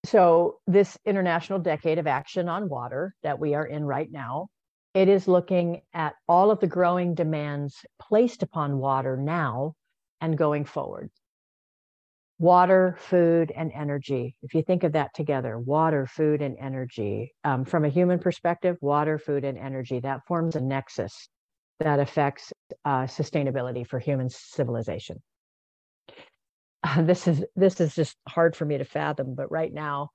So, 0.03 0.57
this 0.67 0.97
International 1.05 1.59
Decade 1.59 1.99
of 1.99 2.05
Action 2.05 2.49
on 2.49 2.67
Water 2.67 3.15
that 3.23 3.39
we 3.39 3.53
are 3.53 3.65
in 3.65 3.85
right 3.85 4.11
now, 4.11 4.49
it 4.95 5.09
is 5.09 5.27
looking 5.27 5.81
at 5.93 6.15
all 6.27 6.49
of 6.49 6.61
the 6.61 6.67
growing 6.67 7.13
demands 7.15 7.85
placed 7.99 8.41
upon 8.41 8.79
water 8.79 9.17
now 9.17 9.75
and 10.21 10.37
going 10.37 10.63
forward. 10.63 11.11
Water, 12.39 12.95
food, 12.97 13.51
and 13.55 13.71
energy. 13.73 14.37
If 14.41 14.53
you 14.53 14.63
think 14.63 14.83
of 14.83 14.93
that 14.93 15.13
together, 15.13 15.59
water, 15.59 16.07
food, 16.07 16.41
and 16.41 16.57
energy. 16.57 17.33
Um, 17.43 17.65
from 17.65 17.83
a 17.83 17.89
human 17.89 18.19
perspective, 18.19 18.77
water, 18.81 19.17
food, 19.17 19.43
and 19.43 19.57
energy, 19.57 19.99
that 19.99 20.25
forms 20.27 20.55
a 20.55 20.61
nexus 20.61 21.27
that 21.81 21.99
affects 21.99 22.53
uh, 22.85 23.03
sustainability 23.03 23.85
for 23.85 23.99
human 23.99 24.29
civilization. 24.29 25.21
this 26.99 27.27
is 27.27 27.43
this 27.55 27.81
is 27.81 27.95
just 27.95 28.15
hard 28.27 28.55
for 28.55 28.65
me 28.65 28.77
to 28.77 28.85
fathom 28.85 29.33
but 29.35 29.51
right 29.51 29.73
now 29.73 30.09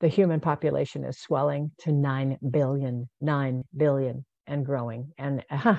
the 0.00 0.08
human 0.08 0.40
population 0.40 1.04
is 1.04 1.18
swelling 1.18 1.70
to 1.78 1.92
9 1.92 2.38
billion 2.50 3.08
9 3.20 3.64
billion 3.76 4.24
and 4.46 4.66
growing 4.66 5.12
and 5.18 5.44
uh, 5.50 5.76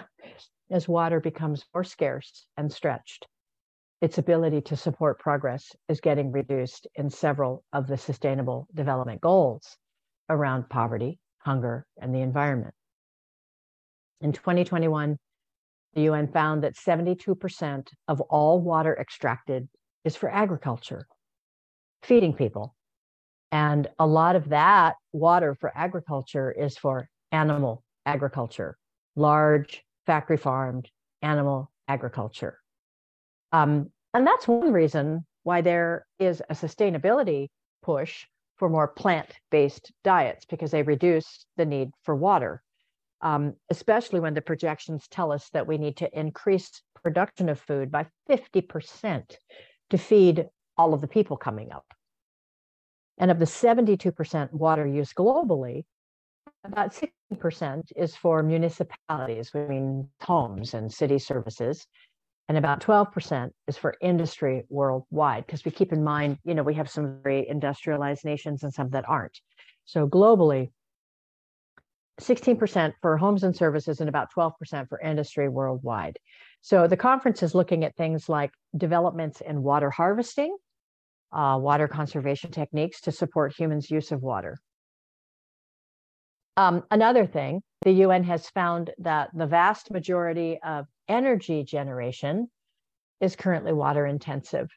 as 0.72 0.88
water 0.88 1.20
becomes 1.20 1.66
more 1.74 1.84
scarce 1.84 2.46
and 2.58 2.72
stretched 2.72 3.28
its 4.02 4.18
ability 4.18 4.62
to 4.62 4.76
support 4.76 5.20
progress 5.20 5.72
is 5.90 6.02
getting 6.02 6.32
reduced 6.32 6.88
in 6.96 7.10
several 7.10 7.64
of 7.74 7.88
the 7.88 7.98
sustainable 7.98 8.68
development 8.74 9.22
goals 9.22 9.78
around 10.30 10.70
poverty 10.70 11.20
hunger 11.40 11.86
and 12.02 12.14
the 12.14 12.22
environment 12.22 12.74
in 14.22 14.32
2021 14.32 15.18
the 15.96 16.04
UN 16.04 16.28
found 16.28 16.62
that 16.64 16.76
72% 16.76 17.88
of 18.10 18.22
all 18.22 18.62
water 18.62 18.96
extracted 19.00 19.70
is 20.04 20.16
for 20.16 20.30
agriculture, 20.30 21.08
feeding 22.04 22.34
people. 22.34 22.75
And 23.56 23.88
a 24.00 24.06
lot 24.06 24.36
of 24.36 24.50
that 24.50 24.98
water 25.14 25.56
for 25.56 25.72
agriculture 25.74 26.52
is 26.52 26.78
for 26.78 27.08
animal 27.32 27.86
agriculture, 28.06 28.78
large 29.16 29.82
factory 30.06 30.36
farmed 30.36 30.90
animal 31.22 31.72
agriculture. 31.88 32.60
Um, 33.54 33.92
and 34.14 34.28
that's 34.28 34.46
one 34.46 34.74
reason 34.74 35.26
why 35.44 35.62
there 35.62 36.06
is 36.20 36.42
a 36.50 36.54
sustainability 36.54 37.48
push 37.82 38.26
for 38.58 38.68
more 38.68 38.90
plant 38.90 39.32
based 39.52 39.90
diets 40.04 40.44
because 40.44 40.72
they 40.72 40.84
reduce 40.84 41.46
the 41.56 41.66
need 41.66 41.92
for 42.04 42.14
water, 42.14 42.62
um, 43.22 43.54
especially 43.70 44.20
when 44.20 44.34
the 44.34 44.42
projections 44.42 45.08
tell 45.08 45.32
us 45.32 45.50
that 45.54 45.66
we 45.66 45.78
need 45.78 45.96
to 45.96 46.20
increase 46.20 46.82
production 47.02 47.48
of 47.48 47.58
food 47.62 47.90
by 47.90 48.06
50% 48.30 49.38
to 49.92 49.98
feed 49.98 50.46
all 50.76 50.94
of 50.94 51.00
the 51.00 51.08
people 51.08 51.38
coming 51.38 51.72
up. 51.72 51.86
And 53.18 53.32
of 53.32 53.40
the 53.40 53.46
72% 53.46 54.52
water 54.52 54.86
use 54.86 55.14
globally, 55.14 55.86
about 56.64 56.94
60% 57.32 57.84
is 57.96 58.16
for 58.16 58.44
municipalities, 58.44 59.52
I 59.54 59.60
mean 59.60 60.10
homes 60.22 60.74
and 60.74 60.92
city 60.92 61.20
services, 61.20 61.86
and 62.50 62.58
about 62.58 62.82
12% 62.82 63.52
is 63.68 63.78
for 63.78 63.96
industry 64.02 64.64
worldwide. 64.70 65.46
Because 65.46 65.66
we 65.66 65.72
keep 65.72 65.94
in 65.94 66.04
mind, 66.04 66.38
you 66.44 66.54
know, 66.54 66.64
we 66.64 66.76
have 66.76 66.90
some 66.90 67.20
very 67.24 67.48
industrialized 67.48 68.26
nations 68.26 68.64
and 68.64 68.74
some 68.74 68.90
that 68.90 69.08
aren't. 69.08 69.40
So 69.86 70.08
globally, 70.08 70.72
16% 72.22 72.94
for 73.02 73.18
homes 73.18 73.44
and 73.44 73.56
services 73.56 74.00
and 74.00 74.10
about 74.10 74.30
12% 74.34 74.88
for 74.88 75.00
industry 75.00 75.50
worldwide. 75.50 76.18
So 76.62 76.88
the 76.88 76.98
conference 76.98 77.44
is 77.44 77.54
looking 77.54 77.84
at 77.84 77.96
things 77.96 78.30
like 78.30 78.52
developments 78.76 79.42
in 79.42 79.64
water 79.64 79.90
harvesting, 79.90 80.56
uh, 81.32 81.58
water 81.62 81.88
conservation 81.88 82.52
techniques 82.52 83.02
to 83.02 83.12
support 83.12 83.54
humans' 83.58 83.90
use 83.92 84.12
of 84.12 84.22
water. 84.22 84.58
Um, 86.58 86.84
another 86.90 87.26
thing, 87.26 87.62
the 87.82 87.92
UN 87.92 88.24
has 88.24 88.50
found 88.50 88.92
that 89.00 89.30
the 89.34 89.46
vast 89.46 89.92
majority 89.92 90.58
of 90.64 90.86
energy 91.08 91.64
generation 91.64 92.50
is 93.20 93.36
currently 93.36 93.74
water 93.74 94.06
intensive 94.06 94.70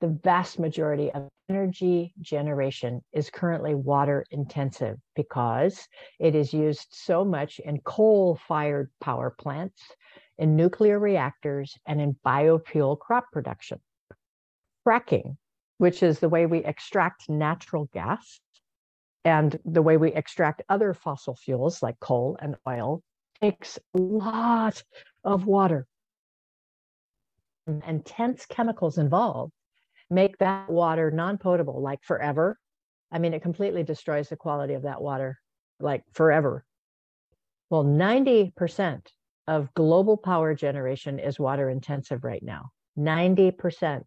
the 0.00 0.18
vast 0.22 0.58
majority 0.58 1.10
of 1.12 1.28
energy 1.48 2.12
generation 2.20 3.02
is 3.12 3.30
currently 3.30 3.74
water 3.74 4.24
intensive 4.30 4.96
because 5.16 5.88
it 6.20 6.34
is 6.34 6.52
used 6.52 6.86
so 6.90 7.24
much 7.24 7.58
in 7.58 7.80
coal 7.80 8.38
fired 8.46 8.90
power 9.00 9.34
plants, 9.38 9.82
in 10.38 10.54
nuclear 10.54 10.98
reactors, 10.98 11.76
and 11.86 12.00
in 12.00 12.16
biofuel 12.24 12.98
crop 12.98 13.24
production. 13.32 13.80
Fracking, 14.88 15.36
which 15.76 16.02
is 16.02 16.18
the 16.18 16.30
way 16.30 16.46
we 16.46 16.64
extract 16.64 17.28
natural 17.28 17.90
gas 17.92 18.40
and 19.22 19.58
the 19.66 19.82
way 19.82 19.98
we 19.98 20.14
extract 20.14 20.62
other 20.70 20.94
fossil 20.94 21.36
fuels 21.36 21.82
like 21.82 22.00
coal 22.00 22.38
and 22.40 22.56
oil, 22.66 23.02
takes 23.38 23.78
a 23.94 23.98
lot 23.98 24.82
of 25.24 25.44
water. 25.44 25.86
And 27.66 28.02
tense 28.02 28.46
chemicals 28.46 28.96
involved 28.96 29.52
make 30.08 30.38
that 30.38 30.70
water 30.70 31.10
non-potable 31.10 31.82
like 31.82 32.02
forever. 32.02 32.58
I 33.12 33.18
mean 33.18 33.34
it 33.34 33.42
completely 33.42 33.82
destroys 33.82 34.30
the 34.30 34.36
quality 34.36 34.72
of 34.72 34.84
that 34.84 35.02
water 35.02 35.38
like 35.80 36.02
forever. 36.14 36.64
Well 37.68 37.84
90% 37.84 39.02
of 39.46 39.74
global 39.74 40.16
power 40.16 40.54
generation 40.54 41.18
is 41.18 41.38
water 41.38 41.68
intensive 41.68 42.24
right 42.24 42.42
now. 42.42 42.70
90% 42.98 44.04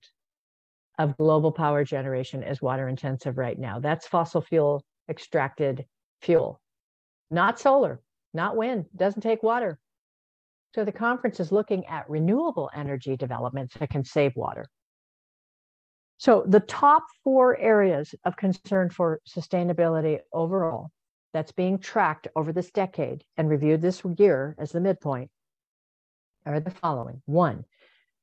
of 0.99 1.17
global 1.17 1.51
power 1.51 1.83
generation 1.83 2.43
is 2.43 2.61
water 2.61 2.87
intensive 2.87 3.37
right 3.37 3.57
now. 3.57 3.79
That's 3.79 4.07
fossil 4.07 4.41
fuel 4.41 4.83
extracted 5.09 5.85
fuel. 6.21 6.61
Not 7.29 7.59
solar 7.59 8.01
not 8.33 8.55
wind 8.55 8.85
doesn't 8.95 9.21
take 9.21 9.43
water. 9.43 9.79
So 10.73 10.85
the 10.85 10.91
conference 10.91 11.39
is 11.39 11.51
looking 11.51 11.85
at 11.87 12.09
renewable 12.09 12.69
energy 12.73 13.17
developments 13.17 13.75
that 13.77 13.89
can 13.89 14.05
save 14.05 14.35
water. 14.35 14.65
So, 16.17 16.43
the 16.45 16.59
top 16.59 17.03
four 17.23 17.57
areas 17.57 18.13
of 18.25 18.37
concern 18.37 18.91
for 18.91 19.21
sustainability 19.27 20.19
overall 20.31 20.91
that's 21.33 21.51
being 21.51 21.79
tracked 21.79 22.27
over 22.35 22.53
this 22.53 22.69
decade 22.69 23.23
and 23.37 23.49
reviewed 23.49 23.81
this 23.81 24.03
year 24.19 24.55
as 24.59 24.71
the 24.71 24.81
midpoint 24.81 25.31
are 26.45 26.59
the 26.59 26.69
following. 26.69 27.23
One, 27.25 27.65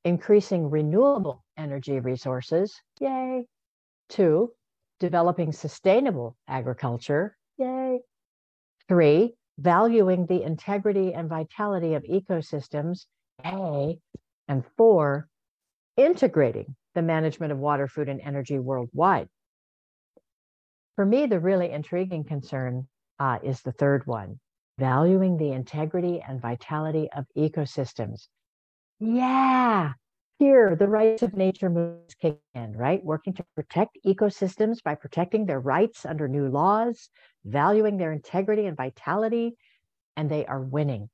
increasing 0.03 0.69
renewable 0.69 1.43
energy 1.57 1.99
resources. 1.99 2.79
Yay. 2.99 3.45
Two, 4.09 4.51
developing 4.99 5.51
sustainable 5.51 6.35
agriculture. 6.47 7.37
Yay. 7.57 7.99
Three, 8.87 9.35
valuing 9.57 10.25
the 10.25 10.43
integrity 10.43 11.13
and 11.13 11.29
vitality 11.29 11.93
of 11.93 12.03
ecosystems. 12.03 13.05
Yay. 13.43 13.99
And 14.47 14.63
four, 14.77 15.27
integrating 15.97 16.75
the 16.95 17.01
management 17.01 17.51
of 17.51 17.59
water, 17.59 17.87
food, 17.87 18.09
and 18.09 18.21
energy 18.21 18.57
worldwide. 18.57 19.27
For 20.95 21.05
me, 21.05 21.27
the 21.27 21.39
really 21.39 21.69
intriguing 21.69 22.23
concern 22.23 22.87
uh, 23.19 23.39
is 23.43 23.61
the 23.61 23.71
third 23.71 24.07
one 24.07 24.39
valuing 24.79 25.35
the 25.35 25.51
integrity 25.51 26.23
and 26.25 26.41
vitality 26.41 27.09
of 27.15 27.25
ecosystems. 27.37 28.29
Yeah, 28.99 29.93
here 30.39 30.75
the 30.75 30.87
rights 30.87 31.23
of 31.23 31.33
nature 31.33 31.69
moves 31.69 32.15
kick 32.15 32.39
in, 32.53 32.73
right? 32.75 33.03
Working 33.03 33.33
to 33.35 33.45
protect 33.55 33.97
ecosystems 34.05 34.83
by 34.83 34.95
protecting 34.95 35.45
their 35.45 35.59
rights 35.59 36.05
under 36.05 36.27
new 36.27 36.49
laws, 36.49 37.09
valuing 37.45 37.97
their 37.97 38.11
integrity 38.11 38.65
and 38.65 38.75
vitality, 38.75 39.55
and 40.17 40.29
they 40.29 40.45
are 40.45 40.61
winning. 40.61 41.09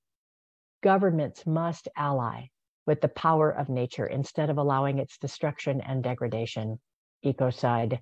Governments 0.82 1.46
must 1.46 1.88
ally 1.96 2.48
with 2.88 3.02
the 3.02 3.10
power 3.10 3.52
of 3.52 3.70
nature 3.70 4.08
instead 4.08 4.50
of 4.50 4.58
allowing 4.58 5.00
its 5.00 5.18
destruction 5.18 5.82
and 5.82 6.04
degradation, 6.04 6.80
ecocide, 7.26 8.00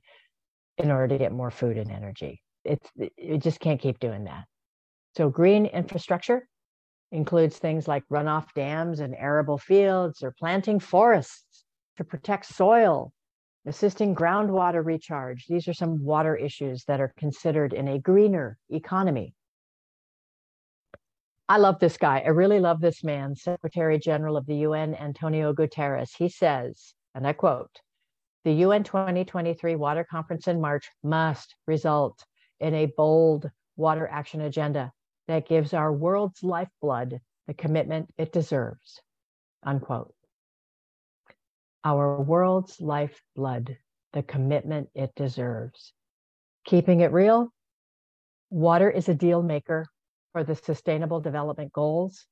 in 0.77 0.91
order 0.91 1.09
to 1.09 1.17
get 1.17 1.31
more 1.31 1.51
food 1.51 1.77
and 1.77 1.91
energy. 1.91 2.41
It's 2.63 2.89
it 2.97 3.39
just 3.39 3.59
can't 3.59 3.81
keep 3.81 3.99
doing 3.99 4.25
that. 4.25 4.45
So 5.17 5.29
green 5.29 5.65
infrastructure 5.65 6.47
includes 7.13 7.57
things 7.57 7.87
like 7.87 8.03
runoff 8.11 8.51
dams 8.55 8.99
and 8.99 9.15
arable 9.15 9.59
fields 9.59 10.23
or 10.23 10.33
planting 10.37 10.79
forests 10.79 11.63
to 11.95 12.03
protect 12.03 12.47
soil, 12.47 13.13
assisting 13.67 14.15
groundwater 14.15 14.83
recharge. 14.83 15.45
These 15.47 15.67
are 15.67 15.75
some 15.75 16.03
water 16.03 16.35
issues 16.35 16.83
that 16.85 16.99
are 16.99 17.13
considered 17.15 17.71
in 17.71 17.87
a 17.87 17.99
greener 17.99 18.57
economy. 18.71 19.35
I 21.47 21.57
love 21.57 21.77
this 21.79 21.97
guy. 21.97 22.23
I 22.25 22.29
really 22.29 22.59
love 22.59 22.81
this 22.81 23.03
man, 23.03 23.35
Secretary 23.35 23.99
General 23.99 24.35
of 24.35 24.47
the 24.47 24.55
UN, 24.67 24.95
Antonio 24.95 25.53
Guterres. 25.53 26.17
He 26.17 26.29
says, 26.29 26.95
and 27.13 27.27
I 27.27 27.33
quote, 27.33 27.79
the 28.43 28.53
UN 28.53 28.83
2023 28.83 29.75
Water 29.75 30.05
Conference 30.09 30.47
in 30.47 30.59
March 30.59 30.89
must 31.03 31.53
result 31.67 32.25
in 32.59 32.73
a 32.73 32.87
bold 32.97 33.51
water 33.75 34.07
action 34.07 34.41
agenda 34.41 34.91
that 35.27 35.47
gives 35.47 35.73
our 35.73 35.91
world's 35.91 36.43
lifeblood 36.43 37.19
the 37.47 37.53
commitment 37.53 38.09
it 38.17 38.31
deserves. 38.31 39.01
Unquote. 39.63 40.13
Our 41.83 42.21
world's 42.21 42.79
lifeblood, 42.79 43.77
the 44.13 44.23
commitment 44.23 44.89
it 44.95 45.13
deserves. 45.15 45.93
Keeping 46.65 47.01
it 47.01 47.11
real, 47.11 47.49
water 48.49 48.89
is 48.89 49.09
a 49.09 49.13
deal 49.13 49.43
maker 49.43 49.87
for 50.31 50.43
the 50.43 50.55
sustainable 50.55 51.19
development 51.19 51.73
goals 51.73 52.25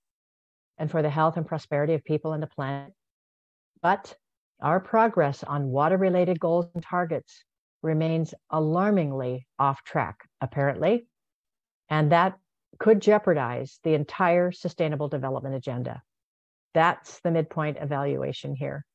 and 0.77 0.89
for 0.89 1.01
the 1.01 1.09
health 1.09 1.37
and 1.37 1.45
prosperity 1.45 1.93
of 1.93 2.03
people 2.03 2.33
and 2.33 2.41
the 2.41 2.47
planet. 2.47 2.93
But 3.81 4.15
our 4.61 4.79
progress 4.79 5.43
on 5.43 5.67
water 5.67 5.97
related 5.97 6.39
goals 6.39 6.67
and 6.73 6.83
targets 6.83 7.43
remains 7.81 8.33
alarmingly 8.49 9.47
off 9.59 9.83
track, 9.83 10.17
apparently. 10.39 11.07
And 11.89 12.11
that 12.11 12.37
could 12.81 12.99
jeopardize 12.99 13.79
the 13.83 13.93
entire 13.93 14.51
sustainable 14.51 15.07
development 15.07 15.53
agenda. 15.53 16.01
That's 16.73 17.19
the 17.19 17.29
midpoint 17.29 17.77
evaluation 17.79 18.55
here 18.55 18.87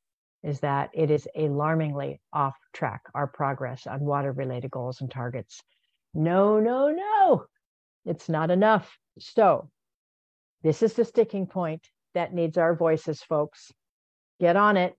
is 0.43 0.59
that 0.59 0.89
it 0.93 1.09
is 1.09 1.25
alarmingly 1.37 2.19
off 2.33 2.57
track 2.73 3.03
our 3.15 3.27
progress 3.27 3.87
on 3.87 4.01
water 4.01 4.33
related 4.33 4.71
goals 4.71 4.99
and 4.99 5.09
targets. 5.09 5.63
No, 6.13 6.59
no, 6.59 6.89
no, 6.89 7.45
it's 8.05 8.27
not 8.27 8.51
enough. 8.51 8.97
So, 9.19 9.69
this 10.63 10.83
is 10.83 10.93
the 10.93 11.05
sticking 11.05 11.47
point 11.47 11.87
that 12.13 12.33
needs 12.33 12.57
our 12.57 12.75
voices, 12.75 13.23
folks. 13.23 13.71
Get 14.41 14.57
on 14.57 14.75
it. 14.75 14.95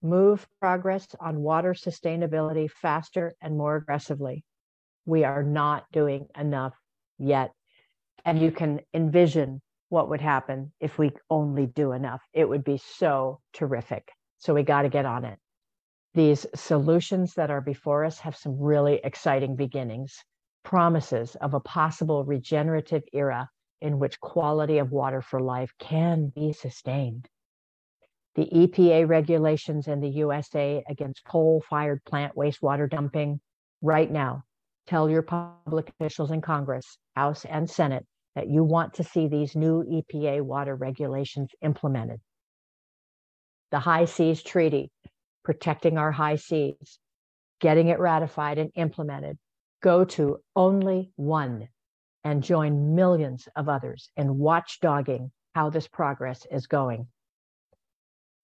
Move 0.00 0.48
progress 0.58 1.06
on 1.20 1.42
water 1.42 1.74
sustainability 1.74 2.70
faster 2.70 3.34
and 3.42 3.58
more 3.58 3.76
aggressively. 3.76 4.42
We 5.04 5.24
are 5.24 5.42
not 5.42 5.84
doing 5.92 6.28
enough 6.34 6.74
yet. 7.18 7.52
And 8.24 8.40
you 8.40 8.52
can 8.52 8.80
envision 8.94 9.60
what 9.88 10.08
would 10.08 10.20
happen 10.20 10.72
if 10.80 10.98
we 10.98 11.12
only 11.28 11.66
do 11.66 11.92
enough. 11.92 12.22
It 12.32 12.48
would 12.48 12.64
be 12.64 12.78
so 12.78 13.40
terrific. 13.52 14.08
So 14.38 14.54
we 14.54 14.62
got 14.62 14.82
to 14.82 14.88
get 14.88 15.04
on 15.04 15.24
it. 15.24 15.38
These 16.14 16.46
solutions 16.54 17.34
that 17.34 17.50
are 17.50 17.60
before 17.60 18.04
us 18.04 18.18
have 18.20 18.36
some 18.36 18.58
really 18.58 19.00
exciting 19.02 19.56
beginnings, 19.56 20.24
promises 20.62 21.36
of 21.36 21.54
a 21.54 21.60
possible 21.60 22.24
regenerative 22.24 23.02
era 23.12 23.48
in 23.80 23.98
which 23.98 24.20
quality 24.20 24.78
of 24.78 24.92
water 24.92 25.20
for 25.20 25.40
life 25.40 25.72
can 25.78 26.28
be 26.28 26.52
sustained. 26.52 27.28
The 28.34 28.46
EPA 28.46 29.08
regulations 29.08 29.88
in 29.88 30.00
the 30.00 30.08
USA 30.08 30.82
against 30.88 31.24
coal 31.24 31.62
fired 31.68 32.02
plant 32.04 32.34
wastewater 32.34 32.88
dumping 32.88 33.40
right 33.82 34.10
now 34.10 34.44
tell 34.86 35.10
your 35.10 35.22
public 35.22 35.88
officials 35.90 36.30
in 36.30 36.40
Congress, 36.40 36.98
House, 37.14 37.44
and 37.44 37.68
Senate 37.68 38.06
that 38.34 38.48
you 38.48 38.64
want 38.64 38.94
to 38.94 39.04
see 39.04 39.28
these 39.28 39.54
new 39.54 39.84
EPA 39.84 40.42
water 40.42 40.74
regulations 40.74 41.50
implemented 41.62 42.20
the 43.72 43.80
High 43.80 44.04
Seas 44.04 44.42
Treaty, 44.42 44.92
protecting 45.42 45.98
our 45.98 46.12
high 46.12 46.36
seas, 46.36 46.98
getting 47.58 47.88
it 47.88 47.98
ratified 47.98 48.58
and 48.58 48.70
implemented. 48.76 49.38
Go 49.82 50.04
to 50.04 50.38
only 50.54 51.10
one 51.16 51.68
and 52.22 52.44
join 52.44 52.94
millions 52.94 53.48
of 53.56 53.68
others 53.68 54.10
in 54.16 54.36
watchdogging 54.36 55.30
how 55.54 55.70
this 55.70 55.88
progress 55.88 56.46
is 56.50 56.66
going. 56.66 57.08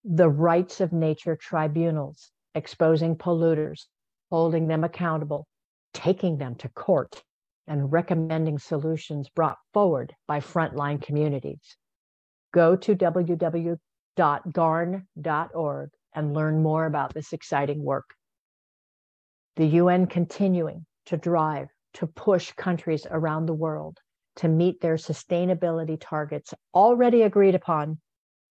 The 0.04 0.28
rights 0.28 0.80
of 0.80 0.92
nature 0.92 1.36
tribunals, 1.36 2.30
exposing 2.54 3.16
polluters, 3.16 3.84
holding 4.30 4.66
them 4.66 4.82
accountable, 4.82 5.46
taking 5.92 6.38
them 6.38 6.54
to 6.56 6.68
court, 6.70 7.22
and 7.68 7.92
recommending 7.92 8.58
solutions 8.58 9.28
brought 9.28 9.58
forward 9.72 10.14
by 10.26 10.40
frontline 10.40 11.00
communities. 11.00 11.76
Go 12.52 12.74
to 12.76 12.96
www.garn.org 12.96 13.78
and 16.14 16.34
learn 16.34 16.62
more 16.62 16.86
about 16.86 17.14
this 17.14 17.32
exciting 17.32 17.84
work. 17.84 18.14
The 19.56 19.66
UN 19.66 20.06
continuing 20.06 20.86
to 21.06 21.16
drive 21.16 21.68
to 21.94 22.06
push 22.06 22.52
countries 22.52 23.06
around 23.10 23.46
the 23.46 23.54
world 23.54 23.98
to 24.36 24.48
meet 24.48 24.80
their 24.80 24.96
sustainability 24.96 25.98
targets 26.00 26.54
already 26.74 27.22
agreed 27.22 27.54
upon, 27.54 27.98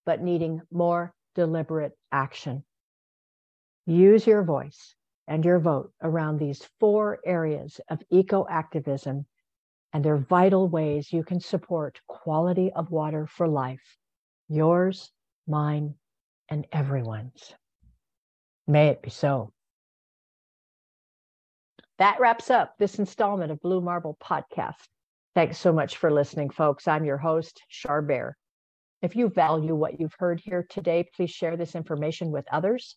but 0.04 0.22
needing 0.22 0.60
more 0.70 1.12
deliberate 1.34 1.92
action. 2.12 2.62
Use 3.86 4.26
your 4.26 4.42
voice 4.42 4.94
and 5.28 5.44
your 5.44 5.60
vote 5.60 5.92
around 6.02 6.38
these 6.38 6.66
four 6.80 7.20
areas 7.24 7.80
of 7.88 8.02
eco 8.10 8.46
activism 8.50 9.26
and 9.92 10.04
their 10.04 10.16
vital 10.16 10.68
ways 10.68 11.12
you 11.12 11.22
can 11.22 11.40
support 11.40 12.00
quality 12.08 12.72
of 12.74 12.90
water 12.90 13.26
for 13.26 13.46
life. 13.46 13.96
Yours 14.48 15.12
mine, 15.48 15.94
and 16.48 16.66
everyone's. 16.72 17.54
May 18.66 18.88
it 18.88 19.02
be 19.02 19.10
so. 19.10 19.52
That 21.98 22.20
wraps 22.20 22.50
up 22.50 22.74
this 22.78 22.98
installment 22.98 23.50
of 23.50 23.60
Blue 23.60 23.80
Marble 23.80 24.16
Podcast. 24.22 24.86
Thanks 25.34 25.58
so 25.58 25.72
much 25.72 25.96
for 25.96 26.12
listening, 26.12 26.50
folks. 26.50 26.86
I'm 26.86 27.04
your 27.04 27.16
host, 27.16 27.62
Char 27.68 28.02
Bear. 28.02 28.36
If 29.02 29.16
you 29.16 29.28
value 29.28 29.74
what 29.74 30.00
you've 30.00 30.14
heard 30.18 30.40
here 30.40 30.66
today, 30.68 31.08
please 31.14 31.30
share 31.30 31.56
this 31.56 31.74
information 31.74 32.30
with 32.30 32.46
others. 32.52 32.96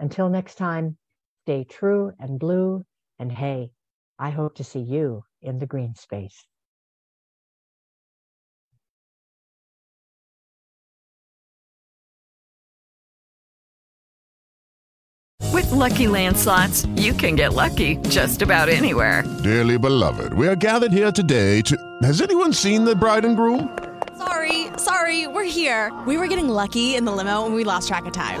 Until 0.00 0.28
next 0.28 0.56
time, 0.56 0.96
stay 1.44 1.64
true 1.64 2.12
and 2.18 2.38
blue, 2.38 2.84
and 3.18 3.30
hey, 3.30 3.70
I 4.18 4.30
hope 4.30 4.56
to 4.56 4.64
see 4.64 4.80
you 4.80 5.24
in 5.42 5.58
the 5.58 5.66
green 5.66 5.94
space. 5.94 6.44
With 15.52 15.70
Lucky 15.70 16.06
landslots, 16.06 16.84
you 17.00 17.12
can 17.12 17.36
get 17.36 17.54
lucky 17.54 17.96
just 18.08 18.42
about 18.42 18.68
anywhere. 18.68 19.22
Dearly 19.44 19.78
beloved, 19.78 20.32
we 20.34 20.48
are 20.48 20.56
gathered 20.56 20.92
here 20.92 21.12
today 21.12 21.62
to. 21.62 21.76
Has 22.02 22.20
anyone 22.20 22.52
seen 22.52 22.84
the 22.84 22.96
bride 22.96 23.24
and 23.24 23.36
groom? 23.36 23.78
Sorry, 24.18 24.66
sorry, 24.76 25.28
we're 25.28 25.44
here. 25.44 25.92
We 26.06 26.16
were 26.16 26.26
getting 26.26 26.48
lucky 26.48 26.96
in 26.96 27.04
the 27.04 27.12
limo 27.12 27.46
and 27.46 27.54
we 27.54 27.62
lost 27.62 27.86
track 27.86 28.06
of 28.06 28.12
time. 28.12 28.40